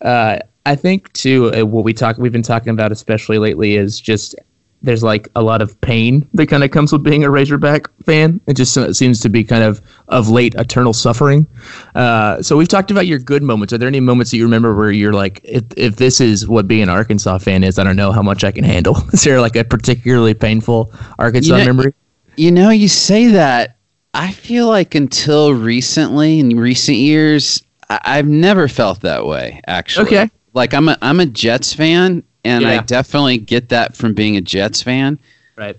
[0.00, 3.98] Uh, I think too uh, what we talk we've been talking about especially lately is
[3.98, 4.36] just
[4.82, 8.40] there's like a lot of pain that kind of comes with being a Razorback fan.
[8.46, 11.46] It just uh, seems to be kind of of late eternal suffering.
[11.94, 13.72] Uh, so we've talked about your good moments.
[13.72, 16.66] Are there any moments that you remember where you're like, if if this is what
[16.66, 18.96] being an Arkansas fan is, I don't know how much I can handle.
[19.12, 21.94] Is there like a particularly painful Arkansas You know- memory?
[22.36, 23.76] You know, you say that.
[24.14, 29.60] I feel like until recently, in recent years, I- I've never felt that way.
[29.66, 30.30] Actually, Okay.
[30.54, 34.40] Like I'm a I'm a Jets fan, and I definitely get that from being a
[34.40, 35.18] Jets fan.
[35.56, 35.76] Right.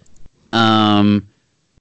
[0.53, 1.28] Um,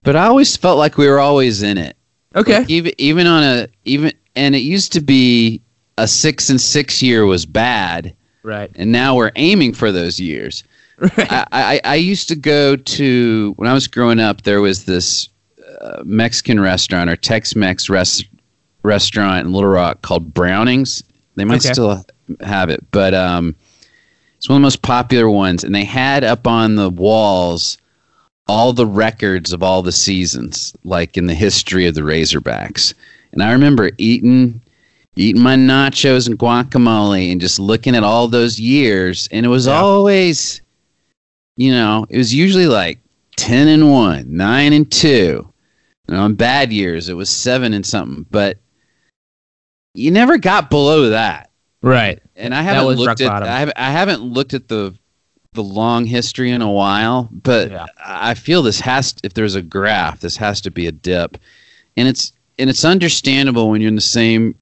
[0.03, 1.97] but I always felt like we were always in it.
[2.35, 2.59] Okay.
[2.61, 5.61] Like, even even on a even and it used to be
[5.99, 8.71] a six and six year was bad, Right.
[8.77, 10.63] and now we're aiming for those years.
[10.99, 11.33] Right.
[11.33, 14.43] I, I, I used to go to when I was growing up.
[14.43, 15.29] There was this
[15.81, 18.25] uh, Mexican restaurant or Tex-Mex res-
[18.83, 21.03] restaurant in Little Rock called Brownings.
[21.37, 21.73] They might Okay.
[21.73, 22.05] still
[22.43, 23.55] have it, but um,
[24.41, 25.65] it's one of the most popular ones.
[25.65, 27.77] And they had up on the walls
[28.49, 32.95] all the records of all the seasons, like in the history of the Razorbacks.
[33.33, 34.63] And I remember eating
[35.15, 39.67] eating my nachos and guacamole and just looking at all those years, and it was
[39.67, 39.79] Yeah.
[39.79, 40.63] always
[41.59, 42.99] you know, it was usually like
[43.37, 45.07] 10 and 1, 9 and 2.
[46.09, 48.57] You know, on bad years, it was 7 and something, but
[49.95, 51.51] you never got below that.
[51.83, 52.21] Right.
[52.41, 53.49] And I haven't looked at bottom.
[53.49, 54.95] I haven't, I haven't looked at the
[55.53, 57.87] the long history in a while, but Yeah.
[58.05, 61.37] I feel this has if there's a graph, this has to be a dip.
[61.97, 64.55] And it's and it's understandable when you're in the same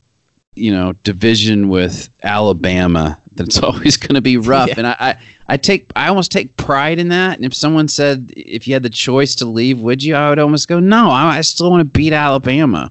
[0.54, 4.68] you know division with Alabama that it's always going to be rough.
[4.68, 4.74] Yeah.
[4.78, 5.18] And I, I
[5.48, 7.36] I take I almost take pride in that.
[7.36, 10.14] And if someone said if you had the choice to leave, would you?
[10.14, 11.10] I would almost go no.
[11.10, 12.90] I, I still want to beat Alabama.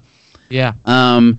[0.50, 0.72] Yeah.
[0.84, 1.38] Um,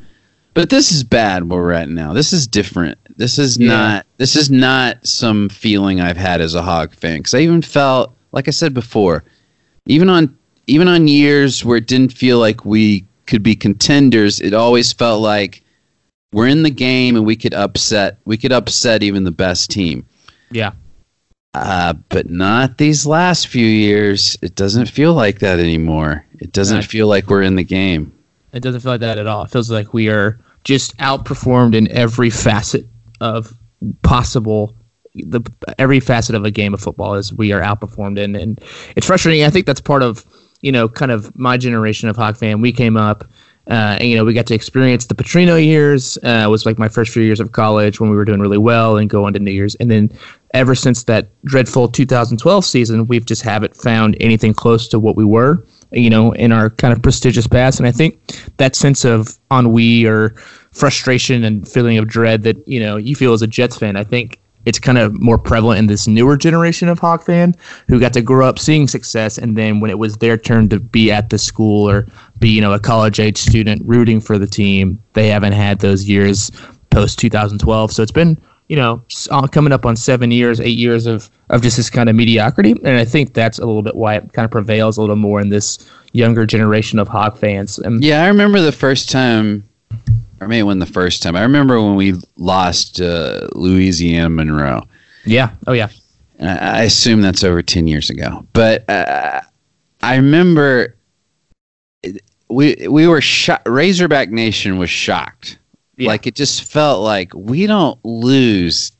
[0.60, 2.12] but this is bad where we're at now.
[2.12, 2.97] This is different.
[3.16, 3.68] This is Yeah.
[3.70, 4.05] not.
[4.18, 7.20] This is not some feeling I've had as a hog fan.
[7.20, 9.24] Because I even felt, like I said before,
[9.86, 10.36] even on
[10.68, 15.22] even on years where it didn't feel like we could be contenders, it always felt
[15.22, 15.64] like
[16.34, 18.18] we're in the game and we could upset.
[18.26, 20.05] We could upset even the best team.
[20.51, 20.72] Yeah.
[21.53, 24.38] Uh, but not these last few years.
[24.41, 26.26] It doesn't feel like that anymore.
[26.39, 26.86] It doesn't Right.
[26.86, 28.12] feel like we're in the game.
[28.51, 29.43] It doesn't feel like that at all.
[29.45, 32.86] It feels like we are just outperformed in every facet
[33.22, 33.53] of
[34.01, 34.76] possible
[35.16, 35.41] the
[35.78, 38.62] every facet of a game of football is we are outperformed in, and
[38.95, 39.43] it's frustrating.
[39.43, 40.26] I think that's part of
[40.62, 42.62] you know kind of my generation of Hog fan.
[42.62, 43.26] We came up.
[43.68, 46.18] Uh, and, you know, we got to experience the Petrino years.
[46.24, 48.97] Uh, was like my first few years of college when we were doing really well
[48.97, 49.76] and going to New Year's.
[49.76, 50.12] And then
[50.55, 55.24] ever since that dreadful 2012 season, we've just haven't found anything close to what we
[55.24, 57.79] were, you know, in our kind of prestigious past.
[57.79, 58.19] And I think
[58.57, 60.29] that sense of ennui or
[60.71, 64.03] frustration and feeling of dread that, you know, you feel as a Jets fan, I
[64.03, 67.55] think it's kind of more prevalent in this newer generation of Hog fan
[67.87, 70.79] who got to grow up seeing success, and then when it was their turn to
[70.79, 72.05] be at the school or
[72.39, 76.07] be you know a college age student rooting for the team, they haven't had those
[76.07, 76.51] years
[76.89, 77.91] post 2012.
[77.91, 78.37] So it's been
[78.70, 79.03] you know
[79.51, 82.97] coming up on seven years, eight years of of just this kind of mediocrity, and
[82.97, 85.49] I think that's a little bit why it kind of prevails a little more in
[85.49, 87.78] this younger generation of Hog fans.
[87.80, 89.67] And Yeah, I remember the first time,
[90.39, 91.36] or maybe when the first time.
[91.36, 94.88] I remember when we lost uh, Louisiana Monroe.
[95.26, 95.89] yeah, oh yeah,
[96.39, 98.45] I assume that's over 10 years ago.
[98.53, 99.41] But uh,
[100.01, 100.95] I remember
[102.49, 103.67] we we were shocked.
[103.67, 105.59] Razorback Nation was shocked.
[106.00, 106.08] Yeah.
[106.08, 108.91] Like it just felt like we don't lose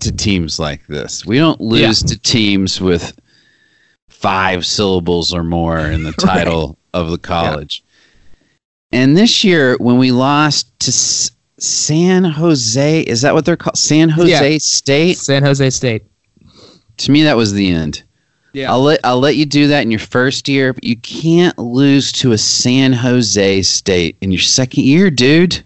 [0.00, 1.26] to teams like this.
[1.26, 3.18] We don't lose to teams with
[4.08, 7.82] five syllables or more in the title of the college.
[8.92, 13.76] And this year, when we lost to S- San Jose, is that what they're called?
[13.76, 14.58] San Jose Yeah.
[14.60, 15.18] State?
[15.18, 16.04] San Jose State.
[16.98, 18.04] To me, that was the end.
[18.52, 18.70] Yeah.
[18.70, 22.12] I'll let I'll let you do that in your first year, but you can't lose
[22.12, 25.64] to a San Jose State in your second year, dude.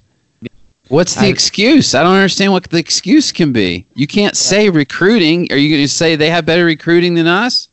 [0.88, 1.94] What's the I- excuse?
[1.94, 3.86] I don't understand what the excuse can be.
[3.94, 5.50] You can't say recruiting.
[5.52, 7.68] Are you going to say they have better recruiting than us?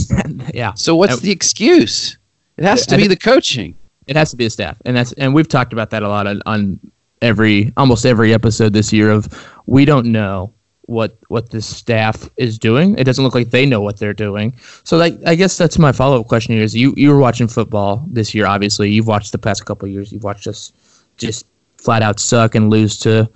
[0.54, 0.74] yeah.
[0.74, 2.18] So what's I- the excuse?
[2.56, 3.74] It has to be the coaching.
[4.06, 6.26] It has to be the staff, and that's and we've talked about that a lot
[6.26, 6.80] on, on
[7.22, 9.10] every almost every episode this year.
[9.10, 9.28] Of
[9.66, 10.52] we don't know
[10.82, 12.96] what what this staff is doing.
[12.96, 14.54] It doesn't look like they know what they're doing.
[14.84, 17.48] So like I guess that's my follow up question here: is you you were watching
[17.48, 18.46] football this year?
[18.46, 20.12] Obviously, you've watched the past couple of years.
[20.12, 20.72] You've watched us
[21.18, 21.44] just
[21.78, 23.30] flat out suck and lose to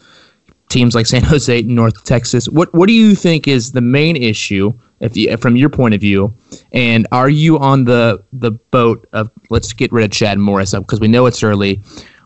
[0.71, 2.49] teams like San Jose, and North Texas.
[2.49, 6.01] What what do you think is the main issue, if you, from your point of
[6.01, 6.35] view?
[6.73, 11.01] And are you on the the boat of let's get rid of Chad Morris because
[11.01, 11.83] we know it's early.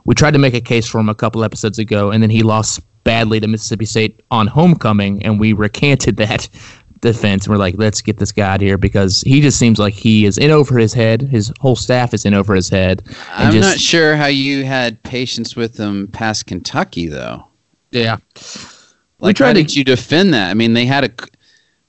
[0.06, 2.42] We tried to make a case for him a couple episodes ago, and then he
[2.42, 6.48] lost badly to Mississippi State on homecoming, and we recanted that
[7.12, 7.44] defense.
[7.46, 10.24] And we're like, let's get this guy out here because he just seems like he
[10.26, 11.22] is in over his head.
[11.22, 13.02] His whole staff is in over his head.
[13.36, 17.44] and I'm just- not sure how you had patience with them past Kentucky, though.
[17.92, 18.16] Yeah.
[19.20, 20.50] Like, tried how to- did you defend that?
[20.50, 21.10] I mean, they had a,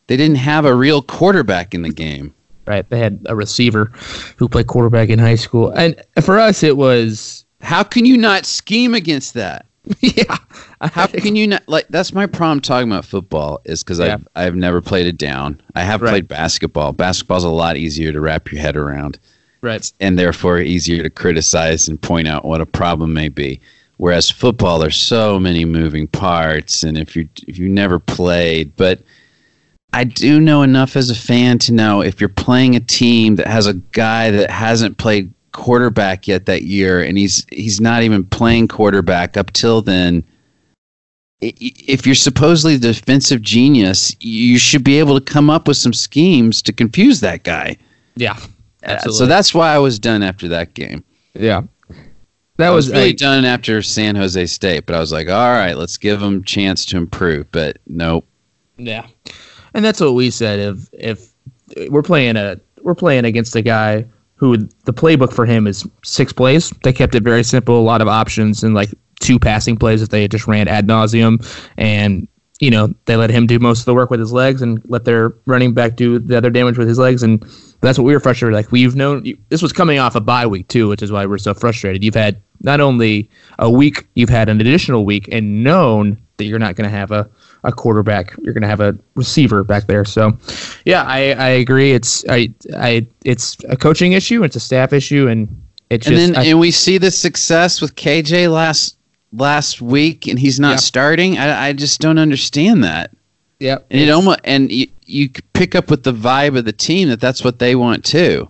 [0.07, 2.33] they didn't have a real quarterback in the game.
[2.67, 2.87] right?
[2.89, 3.91] They had a receiver
[4.37, 8.45] who played quarterback in high school, and for us, it was How can you not
[8.45, 9.65] scheme against that?
[9.99, 10.37] yeah.
[10.81, 11.87] Uh, how can you not like?
[11.89, 14.15] That's my problem talking about football is because Yeah.
[14.15, 15.61] I've I've never played it down.
[15.75, 16.11] I have Right.
[16.11, 16.93] played basketball.
[16.93, 19.19] Basketball's a lot easier to wrap your head around,
[19.61, 19.91] right?
[19.99, 23.59] and therefore easier to criticize and point out what a problem may be.
[23.97, 29.01] Whereas football, there's so many moving parts, and if you if you never played, but
[29.93, 33.47] I do know enough as a fan to know if you're playing a team that
[33.47, 38.23] has a guy that hasn't played quarterback yet that year, and he's he's not even
[38.25, 40.23] playing quarterback up till then.
[41.41, 45.93] If you're supposedly the defensive genius, you should be able to come up with some
[45.93, 47.77] schemes to confuse that guy.
[48.15, 48.37] Yeah,
[48.83, 51.03] Uh, So that's why I was done after that game.
[51.33, 51.61] yeah.
[52.57, 55.27] That I was was really I- done after San Jose State, but I was like,
[55.27, 57.51] all right, let's give him chance to improve.
[57.51, 58.25] But nope.
[58.77, 59.05] Yeah,
[59.73, 60.59] and that's what we said.
[60.59, 64.05] If if we're playing a we're playing against a guy
[64.35, 66.71] who the playbook for him is six plays.
[66.83, 68.89] They kept it very simple, a lot of options, and like
[69.21, 71.45] two passing plays that they just ran ad nauseum,
[71.77, 72.27] and
[72.59, 75.05] you know they let him do most of the work with his legs and let
[75.05, 77.43] their running back do the other damage with his legs, and
[77.81, 78.55] that's what we were frustrated.
[78.55, 81.37] Like we've known this was coming off a bye week too, which is why we're
[81.37, 82.03] so frustrated.
[82.03, 83.29] You've had not only
[83.59, 87.11] a week, you've had an additional week, and known that you're not going to have
[87.11, 87.29] a
[87.65, 88.33] a quarterback.
[88.41, 90.05] You're going to have a receiver back there.
[90.05, 90.37] So,
[90.85, 91.91] yeah, I, I agree.
[91.91, 94.43] It's I I it's a coaching issue.
[94.43, 95.47] It's a staff issue, and
[95.89, 98.97] it's And just then I- and we see the success with KJ last
[99.33, 100.75] last week, and he's not Yeah.
[100.77, 101.37] starting.
[101.37, 103.11] I, I just don't understand that.
[103.59, 107.09] yeah, And it almost and you, you pick up with the vibe of the team
[107.09, 108.49] that that's what they want too.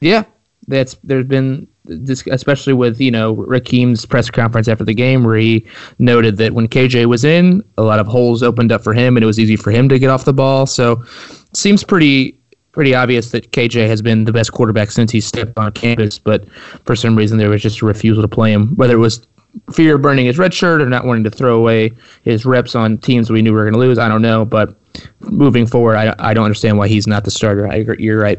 [0.00, 0.24] Yeah,
[0.68, 5.66] that's there's been especially with you know Rakeem's press conference after the game, where he
[5.98, 9.22] noted that when KJ was in, a lot of holes opened up for him, and
[9.22, 10.66] it was easy for him to get off the ball.
[10.66, 11.02] So,
[11.50, 12.36] it seems pretty
[12.72, 16.18] pretty obvious that KJ has been the best quarterback since he stepped on campus.
[16.18, 16.46] But
[16.84, 19.26] for some reason, there was just a refusal to play him, whether it was
[19.72, 21.90] fear of burning his red shirt or not wanting to throw away
[22.22, 23.98] his reps on teams we knew we were going to lose.
[23.98, 24.78] I don't know, but
[25.20, 27.66] moving forward, I I don't understand why he's not the starter.
[27.66, 28.38] I you're right.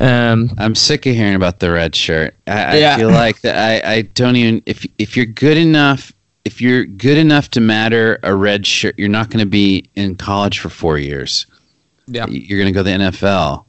[0.00, 2.34] Um, I'm sick of hearing about the red shirt.
[2.46, 2.94] I, Yeah.
[2.94, 3.84] I feel like that.
[3.84, 6.12] I, I don't even if if you're good enough
[6.44, 10.16] if you're good enough to matter a red shirt, you're not going to be in
[10.16, 11.46] college for four years.
[12.08, 12.26] Yeah.
[12.26, 13.64] you're going to go to the NFL.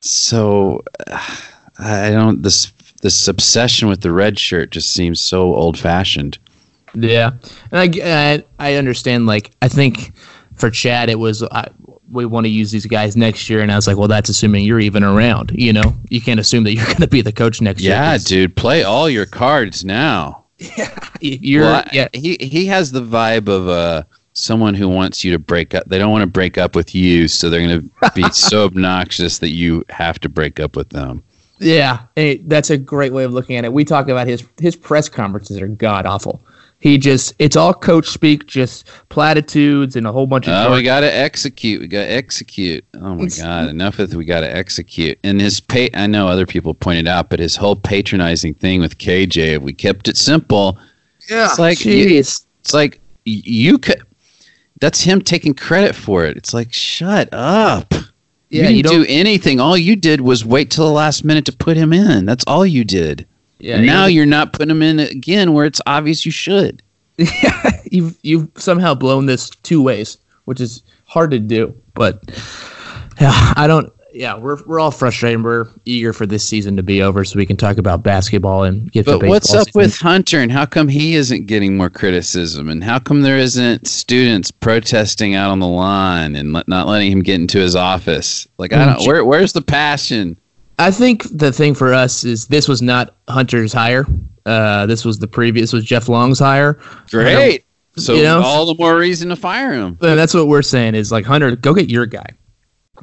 [0.00, 1.36] So uh,
[1.78, 2.72] I don't this
[3.02, 6.38] this obsession with the red shirt just seems so old fashioned.
[6.94, 7.32] Yeah,
[7.70, 9.26] and I I understand.
[9.26, 10.12] Like I think
[10.54, 11.68] for Chad, it was I,
[12.10, 14.64] we want to use these guys next year, and I was like, well, that's assuming
[14.64, 15.52] you're even around.
[15.54, 17.92] You know, you can't assume that you're going to be the coach next year.
[17.92, 20.44] Yeah, dude, play all your cards now.
[20.58, 22.08] yeah, You're Well, yeah.
[22.12, 24.02] he he has the vibe of uh
[24.34, 25.84] someone who wants you to break up.
[25.86, 29.38] They don't want to break up with you, so they're going to be so obnoxious
[29.38, 31.22] that you have to break up with them.
[31.58, 32.00] Yeah,
[32.44, 33.72] that's a great way of looking at it.
[33.72, 36.42] We talk about his his press conferences are god awful.
[36.80, 40.54] He just it's all coach speak, just platitudes and a whole bunch of.
[40.54, 41.80] Oh, we got to execute.
[41.82, 42.84] We got to execute.
[42.94, 45.18] Oh my It's- god, enough with we got to execute.
[45.22, 48.96] And his pay I know other people pointed out, but his whole patronizing thing with
[48.98, 50.78] KJ, if we kept it simple,
[51.28, 54.00] yeah, it's like you- it's like you could
[54.80, 56.38] that's him taking credit for it.
[56.38, 57.92] It's like shut up.
[58.48, 59.02] Yeah, you you didn't don't.
[59.02, 59.60] do anything.
[59.60, 62.24] All you did was wait till the last minute to put him in.
[62.24, 63.26] That's all you did.
[63.60, 66.82] Yeah, and now you're not putting them in again where it's obvious you should.
[67.90, 71.74] you've you've somehow blown this two ways, which is hard to do.
[71.94, 72.22] But
[73.20, 73.92] yeah, I don't.
[74.12, 75.44] Yeah, we're we're all frustrated.
[75.44, 78.90] We're eager for this season to be over so we can talk about basketball and
[78.90, 79.04] get.
[79.04, 79.80] to But what's up season.
[79.80, 83.86] with Hunter and how come he isn't getting more criticism and how come there isn't
[83.86, 88.48] students protesting out on the line and not letting him get into his office?
[88.58, 88.96] Like I mm.
[88.96, 90.36] don't where where's the passion?
[90.80, 94.06] I think the thing for us is this was not Hunter's hire.
[94.46, 96.78] Uh, this was the previous was Jeff Long's hire.
[97.10, 97.66] Great.
[97.96, 98.40] So You know?
[98.42, 99.98] all the more reason to fire him.
[100.00, 102.26] That's what we're saying is like Hunter, go get your guy.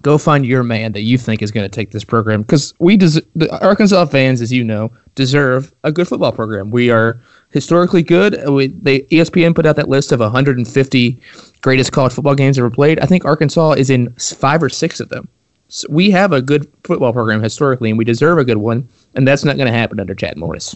[0.01, 2.97] Go find your man that you think is going to take this program because we
[2.97, 6.71] des- the Arkansas fans, as you know, deserve a good football program.
[6.71, 7.19] We are
[7.49, 8.47] historically good.
[8.49, 11.21] We, they ESPN put out that list of 150
[11.61, 12.99] greatest college football games ever played.
[12.99, 15.28] I think Arkansas is in five or six of them.
[15.70, 18.88] So we have a good football program historically, and we deserve a good one.
[19.15, 20.76] And that's not going to happen under Chad Morris.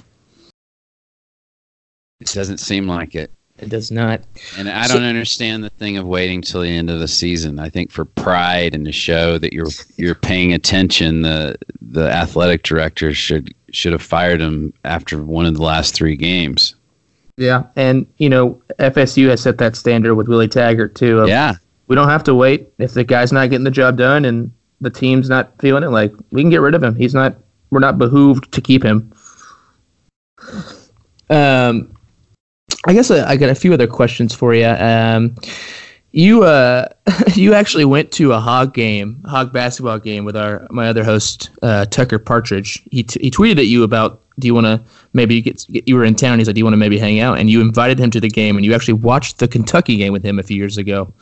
[2.20, 3.32] It doesn't seem like it.
[3.60, 4.22] It does not.
[4.58, 7.60] And I So- don't understand the thing of waiting till the end of the season.
[7.60, 9.68] I think for pride and to show that you're
[9.98, 15.54] you're paying attention, the the athletic director should should have fired him after one of
[15.56, 16.76] the last three games.
[17.38, 21.20] Yeah, and you know FSU has set that standard with Willie Taggart too.
[21.20, 21.54] of Yeah.
[21.88, 24.89] we don't have to wait if the guy's not getting the job done and the
[24.89, 25.89] team's not feeling it.
[25.89, 26.95] Like we can get rid of him.
[26.95, 27.36] He's not.
[27.69, 29.13] We're not behooved to keep him.
[31.29, 31.95] Um,
[32.86, 34.67] I guess I, I got a few other questions for you.
[34.67, 35.36] Um,
[36.11, 36.89] you uh,
[37.36, 41.49] you actually went to a hog game, hog basketball game with our my other host
[41.61, 42.82] uh, Tucker Partridge.
[42.91, 44.82] He t- he tweeted at you about do you want to
[45.13, 46.39] maybe get, get you were in town.
[46.39, 48.29] He said do you want to maybe hang out, and you invited him to the
[48.29, 51.13] game, and you actually watched the Kentucky game with him a few years ago.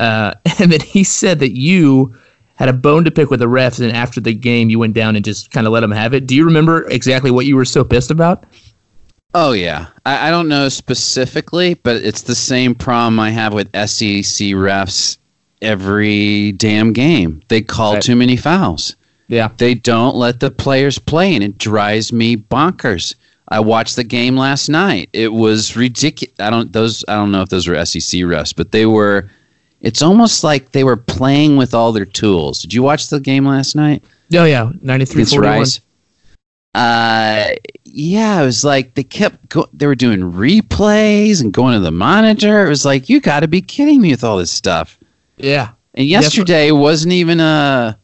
[0.00, 2.16] Uh, and then he said that you
[2.56, 5.16] had a bone to pick with the refs, and after the game, you went down
[5.16, 6.26] and just kind of let them have it.
[6.26, 8.44] Do you remember exactly what you were so pissed about?
[9.34, 13.68] Oh yeah, I, I don't know specifically, but it's the same problem I have with
[13.74, 15.16] SEC refs
[15.62, 17.42] every damn game.
[17.48, 18.02] They call Right.
[18.02, 18.94] too many fouls.
[19.28, 19.48] Yeah.
[19.56, 23.14] They don't let the players play, and it drives me bonkers.
[23.48, 25.08] I watched the game last night.
[25.12, 26.34] It was ridiculous.
[26.38, 27.04] I don't those.
[27.08, 29.30] I don't know if those were SEC refs, but they were.
[29.82, 32.60] It's almost like they were playing with all their tools.
[32.60, 34.02] Did you watch the game last night?
[34.32, 35.66] Oh yeah, ninety three forty one.
[36.74, 37.50] Uh,
[37.84, 41.90] yeah, it was like they kept go- they were doing replays and going to the
[41.90, 42.64] monitor.
[42.64, 44.98] It was like you got to be kidding me with all this stuff.
[45.36, 45.70] Yeah.
[45.94, 47.98] And yesterday wasn't even a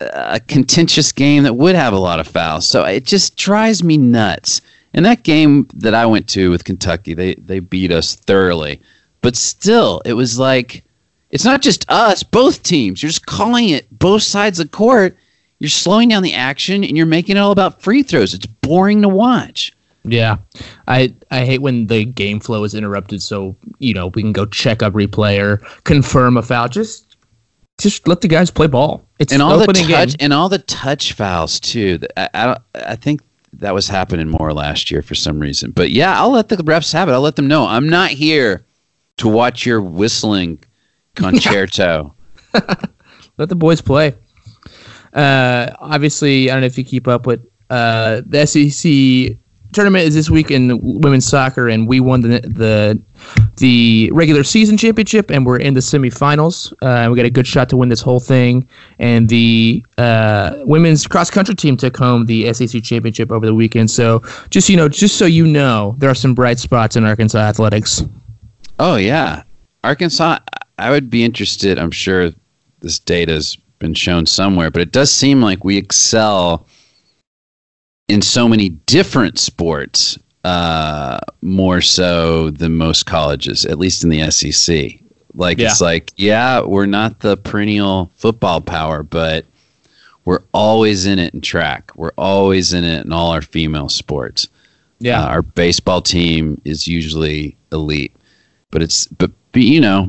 [0.00, 2.68] a contentious game that would have a lot of fouls.
[2.68, 4.60] So it just drives me nuts.
[4.92, 8.80] And that game that I went to with Kentucky, they they beat us thoroughly.
[9.26, 10.84] But still, it was like
[11.30, 13.02] it's not just us, both teams.
[13.02, 15.16] You're just calling it both sides of the court.
[15.58, 18.34] You're slowing down the action and you're making it all about free throws.
[18.34, 19.72] It's boring to watch.
[20.04, 20.36] Yeah,
[20.86, 23.20] I I hate when the game flow is interrupted.
[23.20, 26.68] So you know we can go check up replay or confirm a foul.
[26.68, 27.16] Just
[27.80, 29.04] just let the guys play ball.
[29.18, 30.16] It's and all the touch game.
[30.20, 31.98] and all the touch fouls too.
[32.16, 33.22] I, I I think
[33.54, 35.72] that was happening more last year for some reason.
[35.72, 37.12] But yeah, I'll let the refs have it.
[37.12, 38.65] I'll let them know I'm not here
[39.18, 40.62] to watch your whistling
[41.14, 42.14] concerto.
[43.38, 44.14] Let the boys play.
[45.12, 49.38] Uh, obviously, I don't know if you keep up with uh, the SEC
[49.72, 53.00] tournament is this week in women's soccer, and we won the the
[53.56, 56.72] the regular season championship, and we're in the semifinals.
[56.82, 58.66] Uh, we got a good shot to win this whole thing.
[58.98, 63.90] And the uh, women's cross country team took home the SEC championship over the weekend.
[63.90, 67.38] So just you know, just so you know, there are some bright spots in Arkansas
[67.38, 68.02] athletics.
[68.78, 69.42] Oh yeah,
[69.84, 70.38] Arkansas.
[70.78, 71.78] I would be interested.
[71.78, 72.30] I'm sure
[72.80, 76.66] this data's been shown somewhere, but it does seem like we excel
[78.08, 84.30] in so many different sports uh, more so than most colleges, at least in the
[84.30, 85.00] SEC.
[85.34, 85.70] Like Yeah.
[85.70, 89.44] it's like, yeah, we're not the perennial football power, but
[90.24, 91.90] we're always in it in track.
[91.96, 94.48] We're always in it in all our female sports.
[94.98, 95.22] Yeah.
[95.22, 98.14] Uh, our baseball team is usually elite,
[98.70, 100.08] but it's but, but you know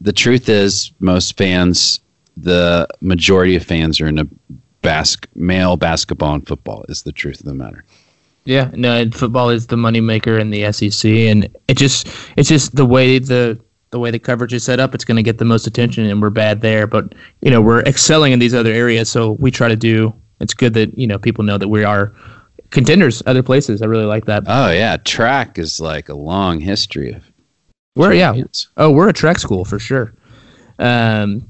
[0.00, 2.00] the truth is most fans,
[2.36, 4.28] the majority of fans are into
[4.82, 6.84] bas- male basketball and football.
[6.88, 7.84] Is the truth of the matter.
[8.44, 12.76] Yeah, no, and football is the moneymaker in the SEC, and it just it's just
[12.76, 13.58] the way the
[13.90, 14.94] the way the coverage is set up.
[14.94, 16.86] It's going to get the most attention, and we're bad there.
[16.86, 20.12] But you know, we're excelling in these other areas, so we try to do.
[20.40, 22.12] It's good that you know people know that we are
[22.70, 23.80] contenders other places.
[23.80, 24.44] I really like that.
[24.46, 27.22] Oh yeah, track is like a long history of.
[27.96, 28.42] We're yeah.
[28.76, 30.12] Oh, we're a track school for sure.
[30.78, 31.48] Um,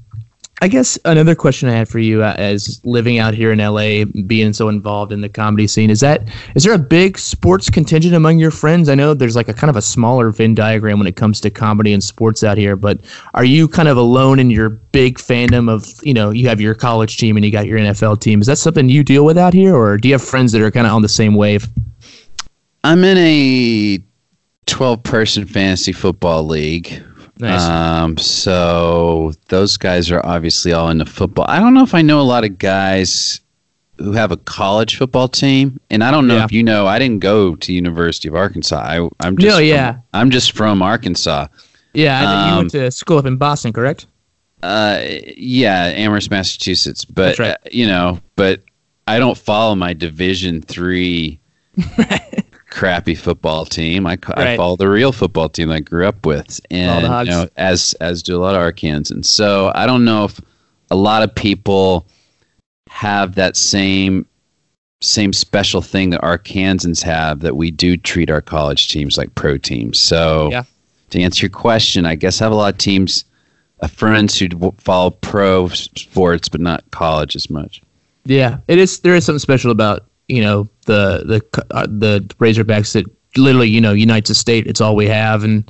[0.61, 4.05] I guess another question I had for you, uh, as living out here in LA,
[4.25, 8.15] being so involved in the comedy scene, is that is there a big sports contingent
[8.15, 8.87] among your friends?
[8.87, 11.49] I know there's like a kind of a smaller Venn diagram when it comes to
[11.49, 13.01] comedy and sports out here, but
[13.33, 16.73] are you kind of alone in your big fandom of you know you have your
[16.73, 18.39] college team and you got your NFL team?
[18.39, 20.71] Is that something you deal with out here, or do you have friends that are
[20.71, 21.67] kind of on the same wave?
[22.85, 23.99] I'm in a
[24.67, 27.03] 12 person fantasy football league.
[27.37, 27.61] Nice.
[27.63, 31.45] Um, so those guys are obviously all into football.
[31.47, 33.41] I don't know if I know a lot of guys
[33.97, 36.45] who have a college football team, and I don't know Yeah.
[36.45, 36.85] if you know.
[36.87, 38.77] I didn't go to University of Arkansas.
[38.77, 39.97] I, I'm just No, from- yeah.
[40.13, 41.47] I'm just from Arkansas.
[41.93, 44.05] Yeah, I think you Um, went to school up in Boston, correct?
[44.63, 44.99] Uh,
[45.37, 47.05] yeah, Amherst, Massachusetts.
[47.05, 47.51] But That's right.
[47.51, 48.63] uh, you know, but
[49.07, 51.39] I don't follow my Division three
[52.75, 54.05] crappy football team.
[54.05, 57.93] I, I follow the real football team I grew up with, and you know, as
[58.01, 59.25] as do a lot of Arkansans.
[59.25, 60.41] So I don't know if
[60.91, 62.05] a lot of people
[62.89, 64.25] have that same
[65.01, 69.57] same special thing that Arkansans have that we do treat our college teams like pro
[69.57, 69.97] teams.
[69.97, 70.63] So Yeah.
[71.11, 73.23] to answer your question, I guess I have a lot of teams,
[73.81, 74.47] uh, friends who
[74.79, 77.81] follow pro sports but not college as much.
[78.25, 78.99] Yeah, it is.
[78.99, 83.05] There is something special about you know the the uh, the Razorbacks that
[83.37, 84.67] literally you know unites the state.
[84.67, 85.63] It's all we have, and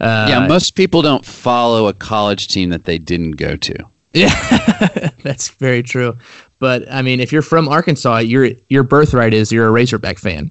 [0.00, 3.74] uh, yeah, most people don't follow a college team that they didn't go to.
[4.14, 6.16] yeah, that's very true.
[6.60, 10.50] But I mean, if you're from Arkansas, your your birthright is you're a Razorback fan,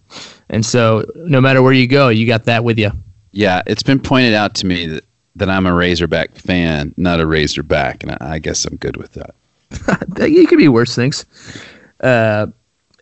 [0.49, 2.91] and so no matter where you go, you got that with you.
[3.32, 5.06] Yeah, it's been pointed out to me that,
[5.38, 9.14] that I'm a Razorback fan, not a Razorback, and I, I guess I'm good with
[9.14, 9.34] that.
[10.30, 11.26] you could be worse things.
[12.01, 12.47] Uh,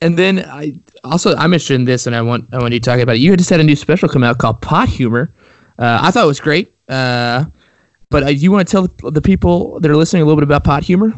[0.02, 2.90] and then I also I'm interested in this, and I want I want you to
[2.90, 3.20] talk about it.
[3.20, 5.34] You had just had a new special come out called Pot Humor.
[5.80, 6.74] Uh, I thought it was great.
[6.90, 7.46] Uh,
[8.10, 10.64] but uh, you want to tell the people that are listening a little bit about
[10.64, 11.14] Pot Humor?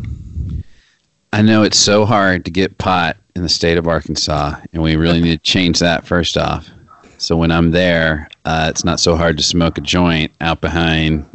[1.33, 4.95] I know it's so hard to get pot in the state of Arkansas, and we
[4.95, 6.69] really need to change that first off.
[7.17, 11.25] So when I'm there, uh, it's not so hard to smoke a joint out behind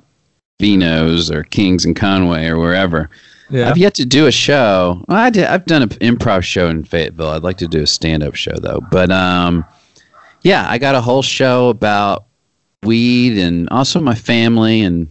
[0.61, 3.11] Vino's or Kings and Conway or wherever.
[3.51, 3.71] Yeah.
[3.71, 5.03] I've yet to do a show.
[5.09, 7.31] Well, I did, I've done an improv show in Fayetteville.
[7.31, 8.81] I'd like to do a stand-up show though.
[8.91, 9.65] But um,
[10.43, 12.27] yeah, I got a whole show about
[12.83, 15.09] weed and also my family and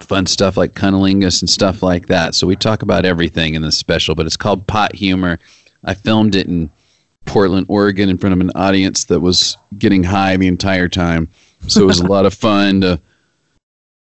[0.00, 2.34] fun stuff like cunnilingus and stuff like that.
[2.34, 5.38] So we talk about everything in this special, but it's called Pot Humor.
[5.84, 6.70] I filmed it in
[7.24, 11.28] Portland, Oregon, in front of an audience that was getting high the entire time.
[11.66, 13.00] So it was a lot of fun to.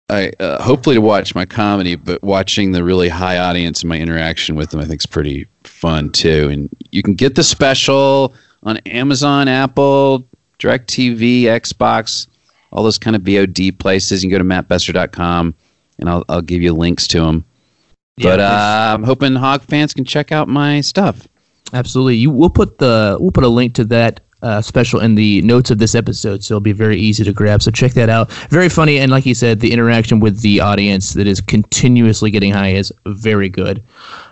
[0.10, 3.98] I uh, hopefully to watch my comedy, but watching the really high audience and my
[3.98, 6.50] interaction with them, I think is pretty fun too.
[6.52, 8.34] And you can get the special
[8.64, 10.26] on Amazon, Apple,
[10.60, 12.28] DirecTV, Xbox,
[12.72, 14.24] all those kind of VOD places.
[14.24, 15.56] You can go to mattbesser.com
[16.00, 17.46] and I'll, I'll give you links to them.
[18.18, 21.28] Yeah, but uh, I'm hoping Hog fans can check out my stuff.
[21.74, 22.16] Absolutely.
[22.16, 25.70] You we'll put the we'll put a link to that uh, special in the notes
[25.70, 27.62] of this episode, so it'll be very easy to grab.
[27.62, 28.32] So check that out.
[28.50, 32.52] Very funny, and like you said, the interaction with the audience that is continuously getting
[32.52, 33.84] high is very good.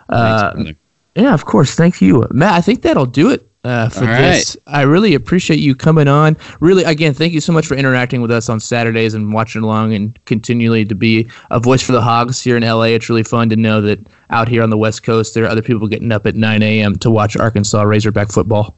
[0.09, 0.79] Uh, Thanks,
[1.15, 1.73] yeah, of course.
[1.73, 2.53] Thank you, Matt.
[2.53, 4.55] I think that'll do it uh, for All this.
[4.67, 6.37] I really appreciate you coming on.
[6.59, 9.93] Really, again, thank you so much for interacting with us on Saturdays and watching along
[9.93, 12.83] and continually to be a voice for the Hogs here in LA.
[12.83, 13.99] It's really fun to know that
[14.29, 16.95] out here on the West Coast, there are other people getting up at 9 a.m.
[16.97, 18.77] to watch Arkansas Razorback football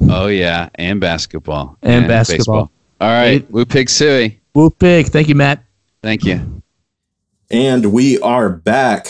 [0.00, 2.66] Oh yeah, and basketball and, basketball.
[2.66, 2.72] baseball.
[3.00, 4.38] All right, Woo Pig Sooie.
[4.54, 5.06] Whoop big.
[5.06, 5.64] Thank you, Matt.
[6.02, 6.62] Thank you.
[7.50, 9.08] And we are back.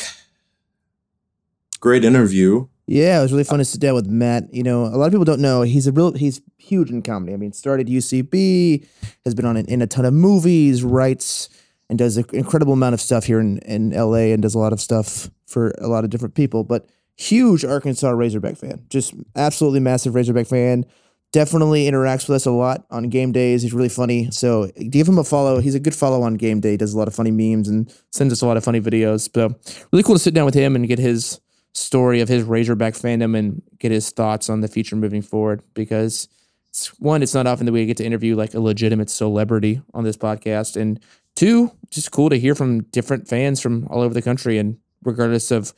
[1.80, 2.68] Great interview.
[2.86, 4.52] Yeah, it was really fun to sit down with Matt.
[4.52, 7.34] You know, a lot of people don't know he's a real he's huge in comedy.
[7.34, 8.86] I mean, started UCB,
[9.24, 11.50] has been on an, in a ton of movies, writes
[11.90, 14.72] and does an incredible amount of stuff here in, in LA and does a lot
[14.72, 16.64] of stuff for a lot of different people.
[16.64, 20.86] But huge Arkansas Razorback fan, just absolutely massive Razorback fan.
[21.30, 23.60] Definitely interacts with us a lot on game days.
[23.60, 24.30] He's really funny.
[24.30, 25.60] So give him a follow.
[25.60, 26.78] He's a good follow on game day.
[26.78, 29.28] Does a lot of funny memes and sends us a lot of funny videos.
[29.34, 29.54] So
[29.92, 31.38] really cool to sit down with him and get his
[31.74, 35.62] story of his Razorback fandom and get his thoughts on the future moving forward.
[35.74, 36.28] Because
[36.70, 40.04] it's, one, it's not often that we get to interview like a legitimate celebrity on
[40.04, 40.98] this podcast, and
[41.36, 45.50] two, just cool to hear from different fans from all over the country, and regardless
[45.50, 45.74] of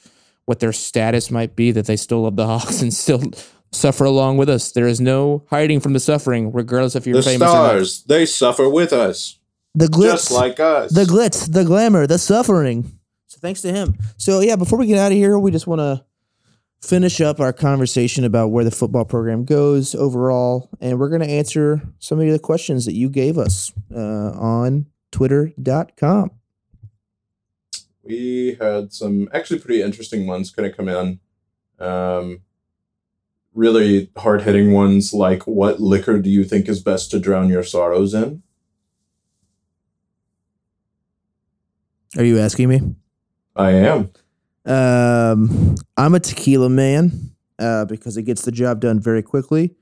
[0.50, 3.22] what their status might be, that they still love the Hogs and still
[3.70, 4.72] suffer along with us.
[4.72, 7.66] There is no hiding from the suffering, regardless if you're The famous or not.
[7.68, 9.38] stars, they suffer with us,
[9.76, 10.92] The glitz, just like us.
[10.92, 12.98] the glitz, the glamour, the suffering.
[13.28, 13.94] So thanks to him.
[14.16, 16.04] So yeah, before we get out of here, we just want to
[16.82, 21.30] finish up our conversation about where the football program goes overall, and we're going to
[21.30, 26.32] answer some of the questions that you gave us uh, on Twitter.com.
[28.10, 31.20] we had some actually pretty interesting ones kind of come in.
[31.78, 32.40] Um,
[33.54, 37.62] really hard hitting ones like, what liquor do you think is best to drown your
[37.62, 38.42] sorrows in?
[42.18, 42.80] Are you asking me?
[43.54, 44.10] I am.
[44.66, 49.74] Um, I'm a tequila man uh, because it gets the job done very quickly.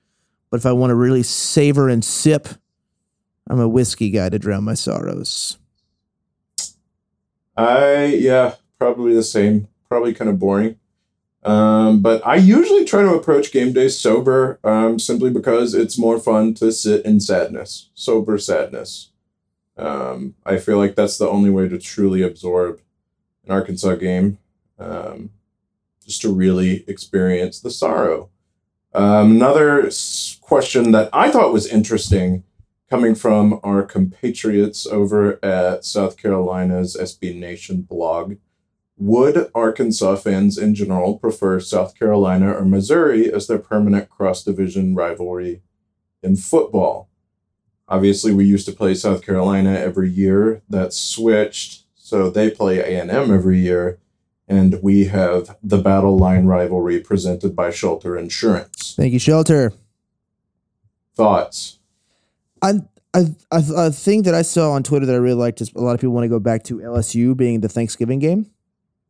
[0.51, 2.49] But if I want to really savor and sip,
[3.49, 5.59] I'm a whiskey guy to drown my sorrows.
[7.59, 9.69] I yeah, probably the same.
[9.89, 10.77] Probably kind of boring.
[11.43, 16.19] Um, but I usually try to approach game day sober, um, simply because it's more
[16.19, 19.11] fun to sit in sadness, sober sadness.
[19.77, 22.81] Um, I feel like that's the only way to truly absorb
[23.45, 24.39] an Arkansas game,
[24.79, 25.31] um,
[26.05, 28.31] just to really experience the sorrow.
[28.95, 29.91] Um, another
[30.41, 32.45] question that I thought was interesting
[32.91, 38.37] coming from our compatriots over at South Carolina's SB Nation blog.
[38.97, 44.95] Would Arkansas fans in general prefer South Carolina or Missouri as their permanent cross division
[44.95, 45.63] rivalry
[46.23, 47.09] in football?
[47.89, 50.63] Obviously, we used to play South Carolina every year.
[50.69, 53.99] That switched, so they play A&M every year,
[54.49, 58.95] and we have the battle line rivalry presented by Shelter Insurance.
[58.97, 59.73] Thank you, Shelter.
[61.15, 61.78] Thoughts?
[62.63, 62.75] I,
[63.15, 65.81] I, I, a thing that I saw on Twitter that I really liked is a
[65.81, 68.51] lot of people want to go back to LSU being the Thanksgiving game,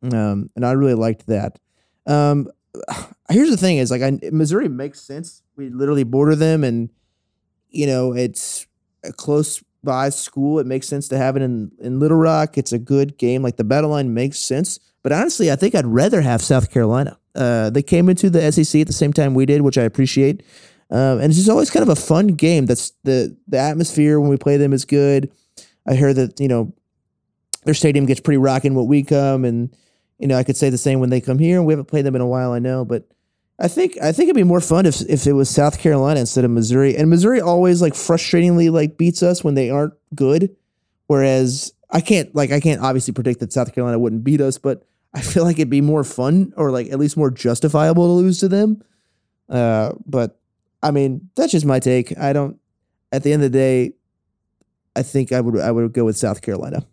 [0.03, 1.59] um, and I really liked that.
[2.07, 2.49] Um,
[3.29, 5.41] here's the thing: is like I, Missouri makes sense.
[5.55, 6.89] We literally border them, and
[7.69, 8.67] you know it's
[9.03, 10.59] a close by school.
[10.59, 12.57] It makes sense to have it in in Little Rock.
[12.57, 13.43] It's a good game.
[13.43, 14.79] Like the battle line makes sense.
[15.01, 17.17] But honestly, I think I'd rather have South Carolina.
[17.33, 20.43] Uh, they came into the SEC at the same time we did, which I appreciate.
[20.91, 22.65] Um, and it's just always kind of a fun game.
[22.65, 25.31] That's the the atmosphere when we play them is good.
[25.87, 26.73] I hear that you know
[27.65, 29.75] their stadium gets pretty rocking when we come, and
[30.17, 31.61] you know I could say the same when they come here.
[31.61, 33.07] We haven't played them in a while, I know, but
[33.59, 36.45] I think I think it'd be more fun if if it was South Carolina instead
[36.45, 36.95] of Missouri.
[36.95, 40.55] And Missouri always like frustratingly like beats us when they aren't good,
[41.07, 44.87] whereas I can't like I can't obviously predict that South Carolina wouldn't beat us, but
[45.13, 48.39] I feel like it'd be more fun or like at least more justifiable to lose
[48.39, 48.81] to them.
[49.49, 50.38] Uh, but
[50.81, 52.17] I mean, that's just my take.
[52.17, 52.59] I don't.
[53.11, 53.93] At the end of the day,
[54.95, 56.85] I think I would I would go with South Carolina.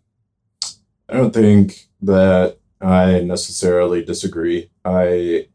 [1.09, 4.69] I don't think that I necessarily disagree.
[4.83, 5.47] I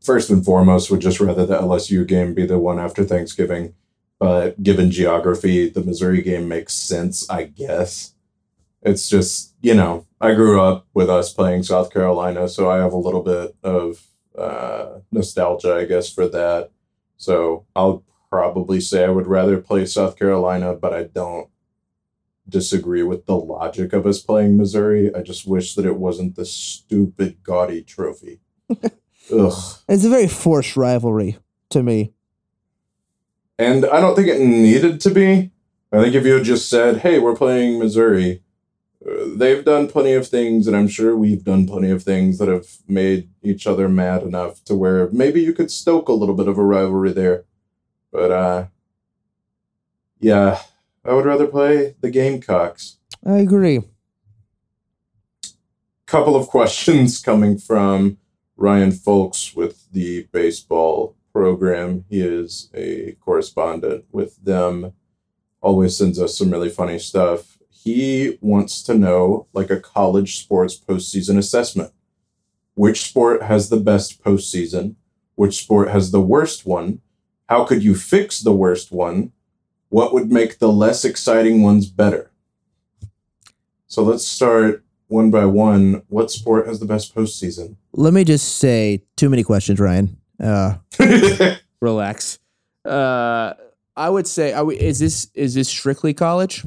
[0.00, 3.74] first and foremost would just rather the LSU game be the one after Thanksgiving.
[4.18, 8.14] But given geography, the Missouri game makes sense, I guess.
[8.82, 12.92] It's just, you know, I grew up with us playing South Carolina, so I have
[12.92, 14.06] a little bit of
[14.38, 16.70] uh, nostalgia, I guess, for that.
[17.16, 21.48] So I'll probably say I would rather play South Carolina, but I don't
[22.48, 25.14] disagree with the logic of us playing Missouri.
[25.14, 28.40] I just wish that it wasn't the stupid gaudy trophy.
[29.32, 29.52] Ugh.
[29.88, 31.38] It's a very forced rivalry
[31.70, 32.12] to me.
[33.58, 35.50] And I don't think it needed to be.
[35.92, 38.42] I think if you had just said, hey, we're playing Missouri,
[39.36, 42.66] they've done plenty of things, and I'm sure we've done plenty of things that have
[42.88, 46.58] made each other mad enough to where maybe you could stoke a little bit of
[46.58, 47.44] a rivalry there.
[48.12, 48.66] But, uh,
[50.18, 50.60] yeah,
[51.04, 52.98] I would rather play the Gamecocks.
[53.24, 53.82] I agree.
[56.06, 58.18] couple of questions coming from
[58.56, 62.04] Ryan Folks with the baseball program.
[62.08, 64.92] He is a correspondent with them
[65.66, 67.55] always sends us some really funny stuff.
[67.86, 71.92] He wants to know like a college sports postseason assessment.
[72.74, 74.96] Which sport has the best postseason?
[75.36, 77.00] Which sport has the worst one?
[77.48, 79.30] How could you fix the worst one?
[79.88, 82.32] What would make the less exciting ones better?
[83.86, 86.02] So let's start one by one.
[86.08, 87.76] What sport has the best postseason?
[87.92, 90.16] Let me just say, too many questions, Ryan.
[90.42, 90.78] Uh,
[91.80, 92.40] Relax.
[92.84, 93.54] Uh,
[93.96, 96.64] I would say, are we, is this is this strictly college?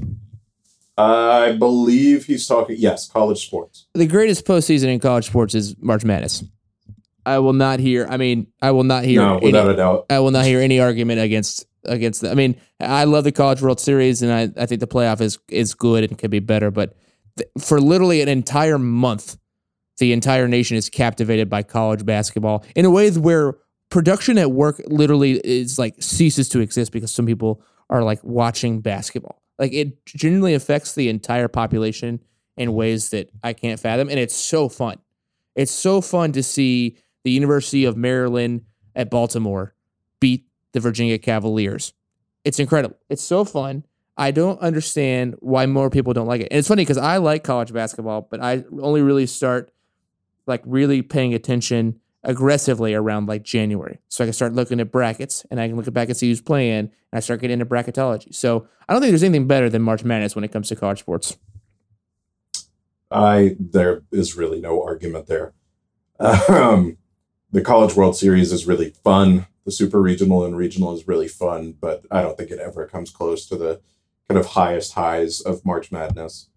[0.99, 3.87] I believe he's talking, yes, college sports.
[3.93, 6.43] The greatest postseason in college sports is March Madness.
[7.25, 8.07] I will not hear.
[8.09, 9.21] I mean, I will not hear.
[9.21, 10.05] No, any- without a doubt.
[10.09, 12.31] I will not hear any argument against against that.
[12.31, 15.37] I mean, I love the College World Series, and I, I think the playoff is
[15.47, 16.71] is good and could be better.
[16.71, 16.95] But
[17.37, 19.37] th- for literally an entire month,
[19.99, 23.55] the entire nation is captivated by college basketball in a way where
[23.89, 28.81] production at work literally is like ceases to exist because some people are like watching
[28.81, 29.41] basketball.
[29.59, 32.21] Like it genuinely affects the entire population
[32.57, 34.97] in ways that I can't fathom, and it's so fun.
[35.55, 38.61] It's so fun to see the University of Maryland
[38.95, 39.75] at Baltimore
[40.19, 41.93] beat the Virginia Cavaliers.
[42.45, 42.97] It's incredible.
[43.09, 43.85] It's so fun.
[44.17, 46.49] I don't understand why more people don't like it.
[46.51, 49.71] And it's funny because I like college basketball, but I only really start
[50.45, 53.99] like really paying attention aggressively around like January.
[54.09, 56.41] So I can start looking at brackets and I can look back and see who's
[56.41, 58.33] playing and I start getting into bracketology.
[58.35, 60.99] So I don't think there's anything better than March Madness when it comes to college
[60.99, 61.37] sports.
[63.11, 65.53] I there is really no argument there.
[66.49, 66.97] Um,
[67.51, 69.47] the College World Series is really fun.
[69.65, 73.09] The Super Regional and Regional is really fun, but I don't think it ever comes
[73.09, 73.81] close to the
[74.27, 76.49] kind of highest highs of March Madness.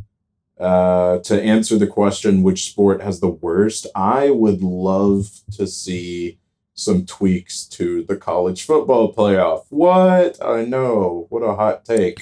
[0.59, 3.87] Uh, to answer the question, which sport has the worst?
[3.97, 6.39] I would love to see
[6.75, 9.65] some tweaks to the college football playoff.
[9.71, 10.43] What?
[10.45, 11.27] I know.
[11.31, 12.21] What a hot take.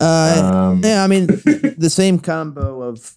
[0.00, 1.26] uh, Um, yeah, I mean,
[1.78, 3.16] the same combo of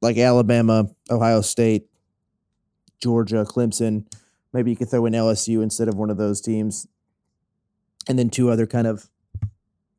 [0.00, 1.86] like Alabama, Ohio State,
[3.02, 4.06] Georgia, Clemson.
[4.52, 6.86] Maybe you could throw in LSU instead of one of those teams,
[8.08, 9.08] and then two other kind of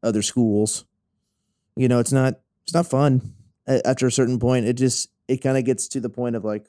[0.01, 0.85] other schools.
[1.75, 3.33] You know, it's not it's not fun.
[3.67, 6.43] A- After a certain point, it just it kind of gets to the point of
[6.45, 6.65] like,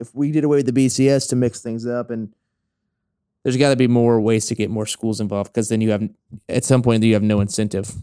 [0.00, 2.32] if we did away with the BCS to mix things up, and
[3.42, 6.08] There's got to be more ways to get more schools involved because then you have
[6.48, 7.94] at some point you have no incentive.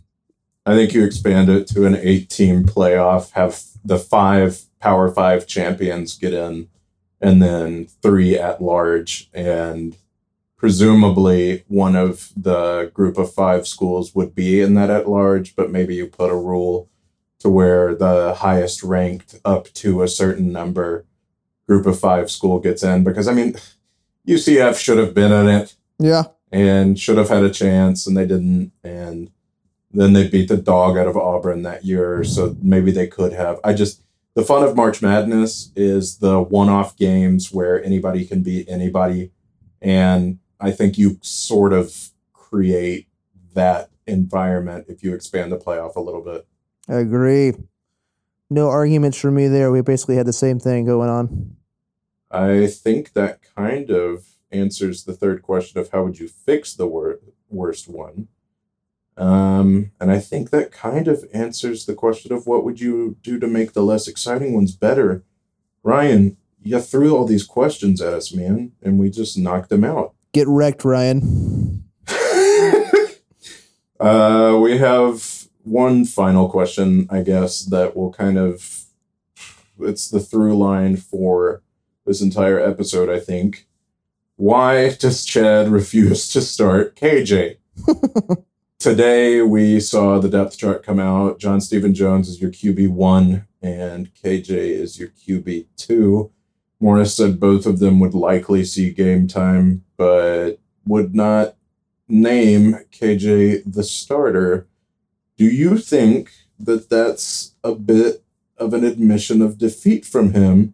[0.65, 5.45] I think you expand it to an eight team playoff, have the five Power Five
[5.47, 6.69] champions get in,
[7.21, 9.29] and then three at large.
[9.33, 9.95] And
[10.57, 15.69] presumably one of the group of five schools would be in that at large, but
[15.69, 16.89] maybe you put a rule
[17.43, 21.05] to where the highest ranked up to a certain number
[21.67, 23.03] group of five school gets in.
[23.03, 23.55] Because, I mean,
[24.25, 25.75] UCF should have been in it.
[25.99, 28.71] Yeah, and should have had a chance and they didn't.
[28.81, 29.29] And
[29.91, 33.59] then they beat the dog out of Auburn that year so maybe they could have.
[33.63, 34.01] I just
[34.33, 39.31] the fun of March Madness is the one-off games where anybody can beat anybody.
[39.81, 43.07] And I think you sort of create
[43.53, 46.47] that environment if you expand the playoff a little bit
[46.89, 47.53] I agree.
[48.49, 49.71] No arguments for me there.
[49.71, 51.55] We basically had the same thing going on.
[52.29, 56.87] I think that kind of answers the third question of how would you fix the
[56.87, 57.19] wor-
[57.49, 58.27] worst one.
[59.15, 63.39] Um, and I think that kind of answers the question of what would you do
[63.39, 65.23] to make the less exciting ones better.
[65.83, 70.15] Ryan, you threw all these questions at us, man, and we just knocked them out.
[70.31, 71.83] Get wrecked, Ryan.
[73.99, 78.85] uh, we have one final question, I guess, that will kind of
[79.79, 81.61] it's the through line for
[82.05, 83.67] this entire episode, I think.
[84.35, 87.57] Why does Chad refuse to start KJ?
[88.79, 91.39] Today we saw the depth chart come out.
[91.39, 96.31] John Stephen Jones is your QB one, and KJ is your QB two.
[96.79, 101.55] Morris said both of them would likely see game time, but would not
[102.09, 104.67] name KJ the starter.
[105.43, 108.23] Do you think that that's a bit
[108.57, 110.73] of an admission of defeat from him,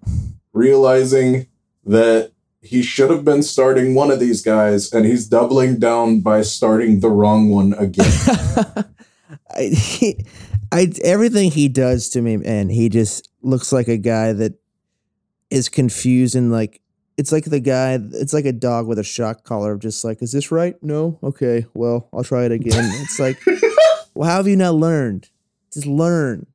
[0.53, 1.47] realizing
[1.83, 6.43] that he should have been starting one of these guys and he's doubling down by
[6.43, 8.11] starting the wrong one again?
[9.57, 10.23] I, he,
[10.71, 14.53] I everything he does to me, man, he just looks like a guy that
[15.49, 16.79] is confused and like
[17.17, 17.97] it's like the guy.
[18.13, 20.75] It's like a dog with a shock collar of just like, is this right?
[20.83, 22.87] No, okay, well, I'll try it again.
[23.01, 23.43] it's like,
[24.19, 25.29] well, how have you not learned?
[25.71, 26.45] Just learn.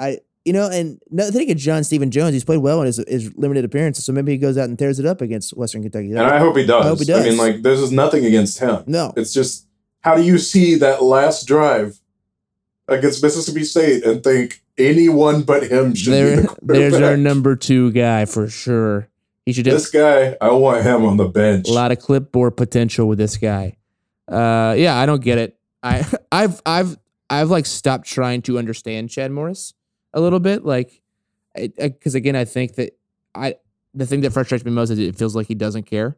[0.00, 2.32] I, you know, and no, think of John Stephen Jones.
[2.32, 4.98] He's played well in his, his limited appearances, so maybe he goes out and tears
[4.98, 6.10] it up against Western Kentucky.
[6.10, 6.84] and I hope he does.
[6.84, 7.24] I hope he does.
[7.24, 8.82] I mean, like, this is nothing against him.
[8.88, 9.68] no, It's just
[10.00, 12.00] how do you see that last drive
[12.88, 17.54] against Mississippi State and think anyone but him should There, be the there's our number
[17.54, 19.08] two guy for sure.
[19.46, 21.68] He should This guy, I want him on the bench.
[21.68, 23.76] a lot of clipboard potential with this guy.
[24.26, 25.56] Uh, yeah, I don't get it.
[25.84, 26.96] I, I've, I've,
[27.30, 29.74] I've like stopped trying to understand Chad Morris
[30.12, 31.00] a little bit, like,
[31.54, 32.98] because again, I think that
[33.34, 33.56] I,
[33.94, 36.16] the thing that frustrates me most is it feels like he doesn't care,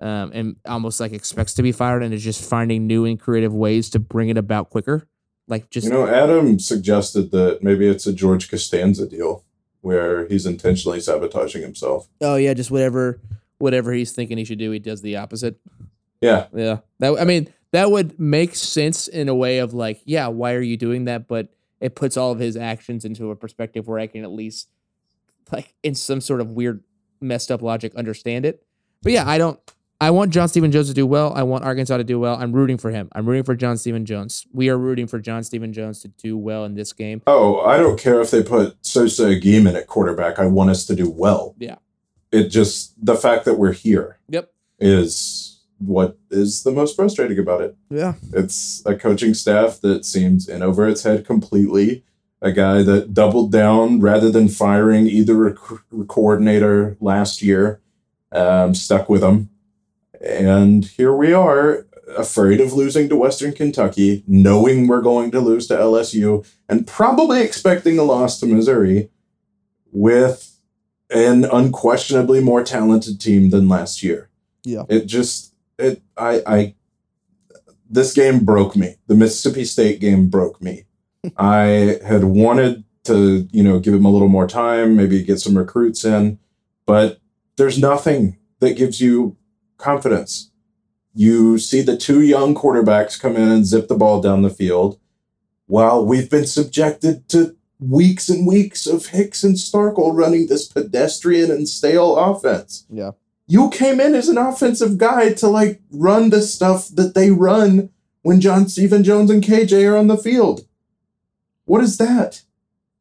[0.00, 3.52] um, and almost like expects to be fired, and is just finding new and creative
[3.52, 5.08] ways to bring it about quicker.
[5.48, 9.44] Like just You know, Adam suggested that maybe it's a George Costanza deal
[9.80, 12.08] where he's intentionally sabotaging himself.
[12.20, 13.20] oh yeah, just whatever,
[13.58, 15.58] whatever he's thinking he should do, he does the opposite.
[16.20, 16.78] Yeah, Yeah.
[16.98, 20.62] That I mean, that would make sense in a way of like, yeah, why are
[20.62, 21.28] you doing that?
[21.28, 21.48] But
[21.78, 24.68] it puts all of his actions into a perspective where I can at least
[25.52, 26.82] like in some sort of weird
[27.20, 28.62] messed up logic understand it.
[29.02, 29.60] But yeah, I don't
[30.00, 31.32] I want John Stephen Jones to do well.
[31.34, 32.36] I want Arkansas to do well.
[32.36, 33.08] I'm rooting for him.
[33.12, 34.46] I'm rooting for John Stephen Jones.
[34.52, 37.22] We are rooting for John Stephen Jones to do well in this game.
[37.26, 40.38] Oh, I don't care if they put Sosa Agieman at quarterback.
[40.38, 41.54] I want us to do well.
[41.58, 41.76] Yeah.
[42.32, 44.50] It just the fact that we're here Yep.
[44.78, 47.76] is what is the most frustrating about it.
[47.90, 48.14] Yeah.
[48.32, 52.04] It's a coaching staff that seems in over its head completely.
[52.42, 57.80] A guy that doubled down rather than firing either rec- coordinator last year,
[58.32, 59.48] um, stuck with him.
[60.20, 61.86] And here we are,
[62.16, 67.40] afraid of losing to Western Kentucky, knowing we're going to lose to LSU, and probably
[67.42, 69.10] expecting a loss to Missouri
[69.90, 70.58] with
[71.10, 74.28] an unquestionably more talented team than last year.
[74.64, 74.84] Yeah.
[74.88, 76.74] It just it I I
[77.88, 78.96] this game broke me.
[79.06, 80.84] The Mississippi State game broke me.
[81.36, 85.56] I had wanted to, you know, give him a little more time, maybe get some
[85.56, 86.38] recruits in,
[86.84, 87.20] but
[87.56, 89.36] there's nothing that gives you
[89.78, 90.50] confidence.
[91.14, 94.98] You see the two young quarterbacks come in and zip the ball down the field
[95.66, 101.50] while we've been subjected to weeks and weeks of Hicks and Starkel running this pedestrian
[101.50, 102.86] and stale offense.
[102.90, 103.12] Yeah.
[103.46, 107.90] You came in as an offensive guy to like run the stuff that they run
[108.22, 110.66] when John Stephen Jones and KJ are on the field.
[111.64, 112.42] What is that?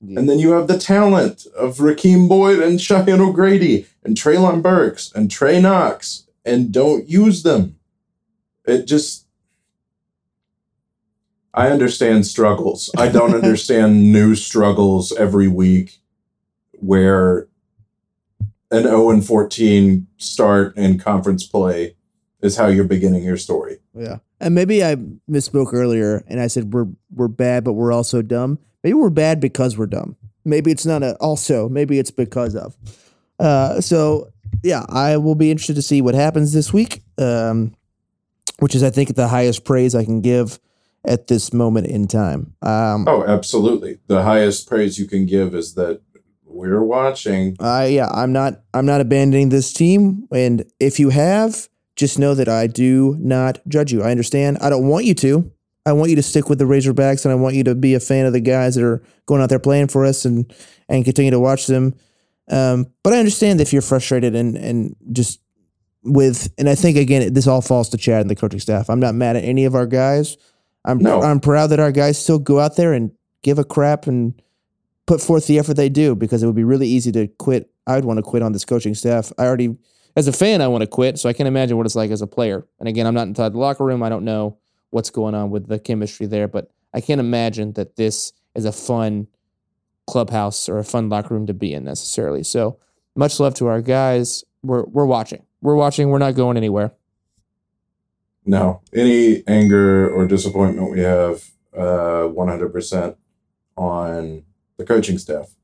[0.01, 0.19] Yeah.
[0.19, 5.11] And then you have the talent of Rakeem Boyd and Cheyenne O'Grady and Treylon Burks
[5.13, 7.79] and Trey Knox and don't use them.
[8.65, 9.25] It just
[11.55, 12.91] I understand struggles.
[12.97, 16.01] I don't understand new struggles every week
[16.73, 17.47] where
[18.71, 21.95] an 0 and 14 start in conference play
[22.41, 23.77] is how you're beginning your story.
[23.93, 24.17] Yeah.
[24.39, 24.95] And maybe I
[25.29, 28.59] misspoke earlier and I said we're we're bad, but we're also dumb.
[28.83, 30.15] Maybe we're bad because we're dumb.
[30.43, 32.75] Maybe it's not a also, maybe it's because of.
[33.39, 34.31] Uh so
[34.63, 37.03] yeah, I will be interested to see what happens this week.
[37.17, 37.75] Um
[38.59, 40.59] which is I think the highest praise I can give
[41.05, 42.53] at this moment in time.
[42.61, 43.99] Um Oh, absolutely.
[44.07, 46.01] The highest praise you can give is that
[46.55, 47.55] we're watching.
[47.59, 50.27] I yeah, I'm not I'm not abandoning this team.
[50.31, 54.01] And if you have, just know that I do not judge you.
[54.01, 54.57] I understand.
[54.61, 55.51] I don't want you to.
[55.85, 57.99] I want you to stick with the Razorbacks and I want you to be a
[57.99, 60.51] fan of the guys that are going out there playing for us and
[60.89, 61.93] and continue to watch them.
[62.49, 65.41] Um, but I understand if you're frustrated and and just
[66.03, 68.89] with and I think again this all falls to Chad and the coaching staff.
[68.89, 70.37] I'm not mad at any of our guys.
[70.85, 71.21] I'm No.
[71.21, 73.11] I'm proud that our guys still go out there and
[73.43, 74.39] give a crap and
[75.05, 77.69] put forth the effort they do because it would be really easy to quit.
[77.87, 79.31] I'd want to quit on this coaching staff.
[79.37, 79.75] I already,
[80.15, 81.19] as a fan, I want to quit.
[81.19, 82.65] So I can't imagine what it's like as a player.
[82.79, 84.01] And again, I'm not inside the locker room.
[84.01, 84.57] I don't know
[84.89, 88.71] what's going on with the chemistry there, but I can't imagine that this is a
[88.71, 89.27] fun
[90.07, 92.43] clubhouse or a fun locker room to be in necessarily.
[92.43, 92.79] So
[93.15, 94.43] much love to our guys.
[94.63, 95.43] We're we're watching.
[95.61, 96.09] We're watching.
[96.09, 96.93] We're not going anywhere.
[98.45, 101.43] No, any anger or disappointment we have,
[101.75, 103.15] uh, 100%
[103.75, 104.43] on
[104.77, 105.55] the coaching staff.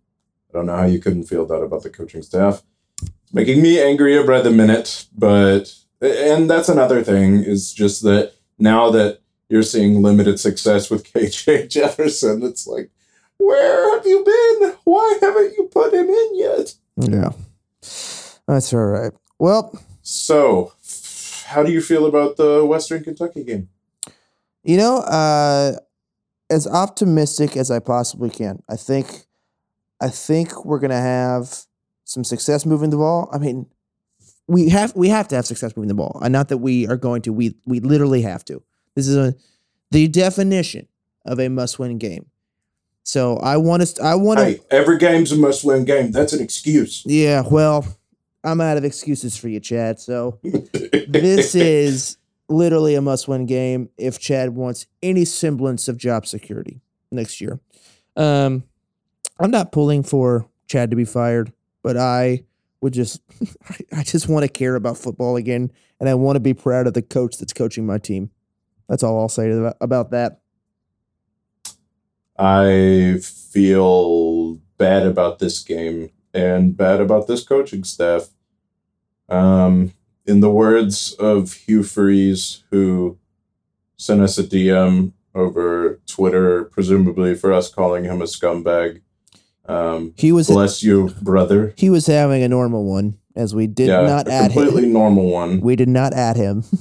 [0.50, 2.64] I don't know how you couldn't feel that about the coaching staff.
[3.02, 8.34] It's making me angrier by the minute, but, and that's another thing is just that
[8.60, 9.20] now that
[9.50, 12.90] you're seeing limited success with KJ Jefferson, it's like,
[13.38, 14.74] where have you been?
[14.84, 16.76] Why haven't you put him in yet?
[16.98, 17.30] Yeah,
[18.48, 19.12] that's all right.
[19.40, 19.74] Well,
[20.04, 20.74] So,
[21.48, 23.70] how do you feel about the Western Kentucky game?
[24.64, 25.78] You know, uh,
[26.52, 28.61] as optimistic as I possibly can.
[28.69, 29.26] I think,
[29.99, 31.65] I think we're gonna have
[32.03, 33.30] some success moving the ball.
[33.32, 33.65] I mean,
[34.48, 36.98] we have we have to have success moving the ball, and not that we are
[36.98, 37.34] going to.
[37.34, 38.61] We we literally have to.
[38.95, 39.34] This is a
[39.91, 40.88] the definition
[41.26, 42.28] of a must-win game.
[43.03, 44.03] So I want to.
[44.03, 44.45] I want to.
[44.45, 46.11] Hey, every game's a must win game.
[46.11, 47.03] That's an excuse.
[47.06, 47.44] Yeah.
[47.49, 47.86] Well,
[48.44, 49.99] I'm out of excuses for you, Chad.
[49.99, 52.18] So this is
[52.52, 57.60] literally a must-win game if Chad wants any semblance of job security next year.
[58.15, 58.64] Um,
[59.40, 61.52] I'm not pulling for Chad to be fired,
[61.82, 62.44] but I
[62.82, 63.22] would just,
[63.91, 66.94] I just want to care about football again, and I want to be proud of
[66.94, 68.30] the coach that's coaching my team.
[68.90, 70.41] That's all I'll say about that.
[72.38, 78.30] I feel bad about this game and bad about this coaching staff.
[79.30, 79.94] Um,
[80.26, 83.18] in the words of Hugh Freeze, who
[83.98, 89.02] sent us a DM over Twitter, presumably for us calling him a scumbag.
[89.65, 91.73] Um, He was bless you, brother.
[91.77, 94.93] he was having a normal one, as we did yeah, not a add completely him.
[94.93, 95.61] normal one.
[95.61, 96.64] We did not add him.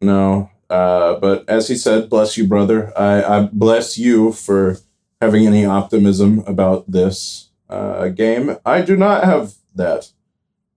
[0.00, 2.92] No, uh, but as he said, bless you, brother.
[2.98, 4.76] I, I bless you for
[5.18, 8.56] having any optimism about this uh, game.
[8.66, 10.10] I do not have that.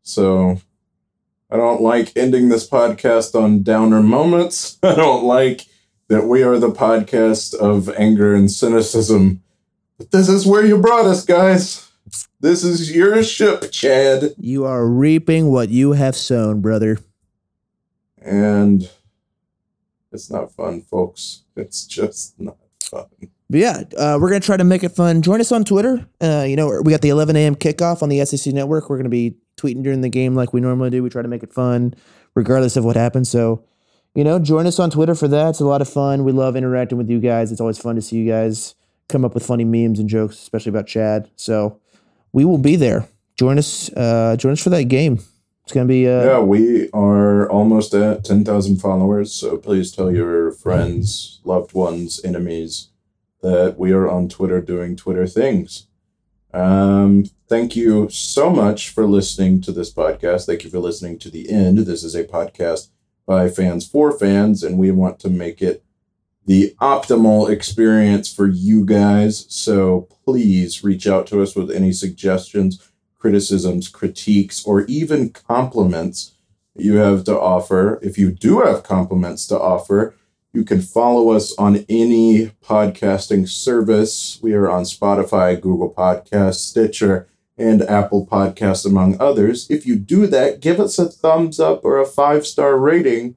[0.01, 0.61] So
[1.49, 4.77] I don't like ending this podcast on downer moments.
[4.83, 5.65] I don't like
[6.09, 9.43] that we are the podcast of anger and cynicism.
[9.97, 11.89] But this is where you brought us, guys.
[12.39, 14.35] This is your ship, Chad.
[14.37, 16.99] You are reaping what you have sown, brother.
[18.21, 18.89] And
[20.11, 21.43] it's not fun, folks.
[21.55, 23.05] It's just not fun.
[23.49, 25.21] But yeah, uh, we're gonna try to make it fun.
[25.21, 26.05] Join us on Twitter.
[26.21, 27.55] Uh, you know, we got the 11 a.m.
[27.55, 28.89] kickoff on the SEC Network.
[28.89, 31.03] We're gonna be tweeting during the game like we normally do.
[31.03, 31.93] We try to make it fun,
[32.35, 33.29] regardless of what happens.
[33.29, 33.63] So,
[34.15, 35.49] you know, join us on Twitter for that.
[35.49, 36.23] It's a lot of fun.
[36.23, 37.51] We love interacting with you guys.
[37.51, 38.75] It's always fun to see you guys
[39.09, 41.29] come up with funny memes and jokes, especially about Chad.
[41.35, 41.79] So,
[42.31, 43.07] we will be there.
[43.35, 43.91] Join us.
[43.93, 45.19] Uh, join us for that game.
[45.63, 46.07] It's gonna be.
[46.07, 52.21] Uh, Yeah, we are almost at 10,000 followers, so please tell your friends, loved ones,
[52.23, 52.89] enemies
[53.41, 55.87] that we are on Twitter doing Twitter things.
[56.53, 60.45] Um, thank you so much for listening to this podcast.
[60.45, 61.79] Thank you for listening to the end.
[61.79, 62.89] This is a podcast
[63.25, 65.83] by fans for fans, and we want to make it
[66.45, 69.45] the optimal experience for you guys.
[69.49, 72.81] So please reach out to us with any suggestions
[73.19, 76.33] criticisms, critiques, or even compliments
[76.75, 77.99] you have to offer.
[78.01, 80.15] If you do have compliments to offer,
[80.53, 84.39] you can follow us on any podcasting service.
[84.41, 89.67] We are on Spotify, Google Podcasts, Stitcher, and Apple Podcasts, among others.
[89.69, 93.35] If you do that, give us a thumbs up or a five star rating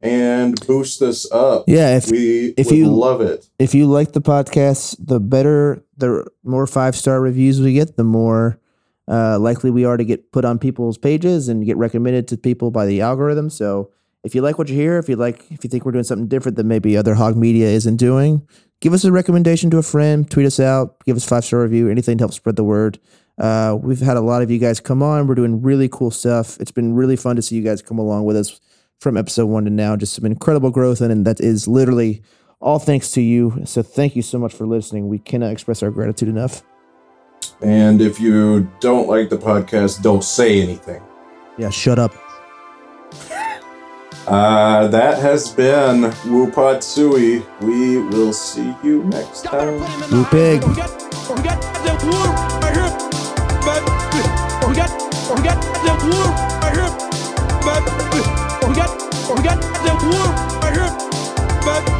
[0.00, 1.64] and boost us up.
[1.66, 3.48] Yeah, if- we if you- love it.
[3.58, 8.04] if you like the podcast, the better, the more five star reviews we get, the
[8.04, 8.60] more
[9.10, 12.70] uh, likely we are to get put on people's pages and get recommended to people
[12.70, 13.48] by the algorithm.
[13.50, 13.90] So
[14.22, 16.28] if you like what you hear, if you like, if you think we're doing something
[16.28, 18.46] different than maybe other hog media isn't doing,
[18.80, 21.88] give us a recommendation to a friend, tweet us out, give us five star review,
[21.88, 22.98] anything to help spread the word.
[23.38, 25.26] Uh, we've had a lot of you guys come on.
[25.26, 26.58] We're doing really cool stuff.
[26.60, 28.60] It's been really fun to see you guys come along with us
[28.98, 29.96] from episode one to now.
[29.96, 32.22] Just some incredible growth, and, and that is literally
[32.60, 33.62] all thanks to you.
[33.64, 35.08] So thank you so much for listening.
[35.08, 36.62] We cannot express our gratitude enough.
[37.60, 41.02] And if you don't like the podcast, don't say anything.
[41.56, 42.14] Yeah, shut up.
[44.26, 47.42] Uh, that has been Woo Pig Sooie.
[47.62, 49.80] We will see you next time.
[50.10, 50.26] Woo
[54.78, 54.94] We got,
[55.34, 56.30] we got that wood
[56.62, 56.86] right here,
[57.66, 57.90] baby.
[58.62, 58.94] We got,
[59.26, 60.30] we got that wood
[60.62, 60.86] right here,
[61.66, 61.90] baby.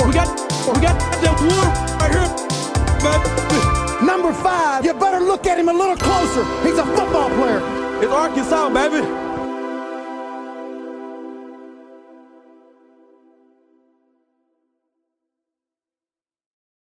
[0.00, 0.28] We got,
[0.64, 1.68] we got that wood
[2.00, 2.32] right here,
[3.04, 4.06] baby.
[4.06, 6.42] Number five, you better look at him a little closer.
[6.64, 7.60] He's a football player.
[8.02, 9.25] It's Arkansas, baby.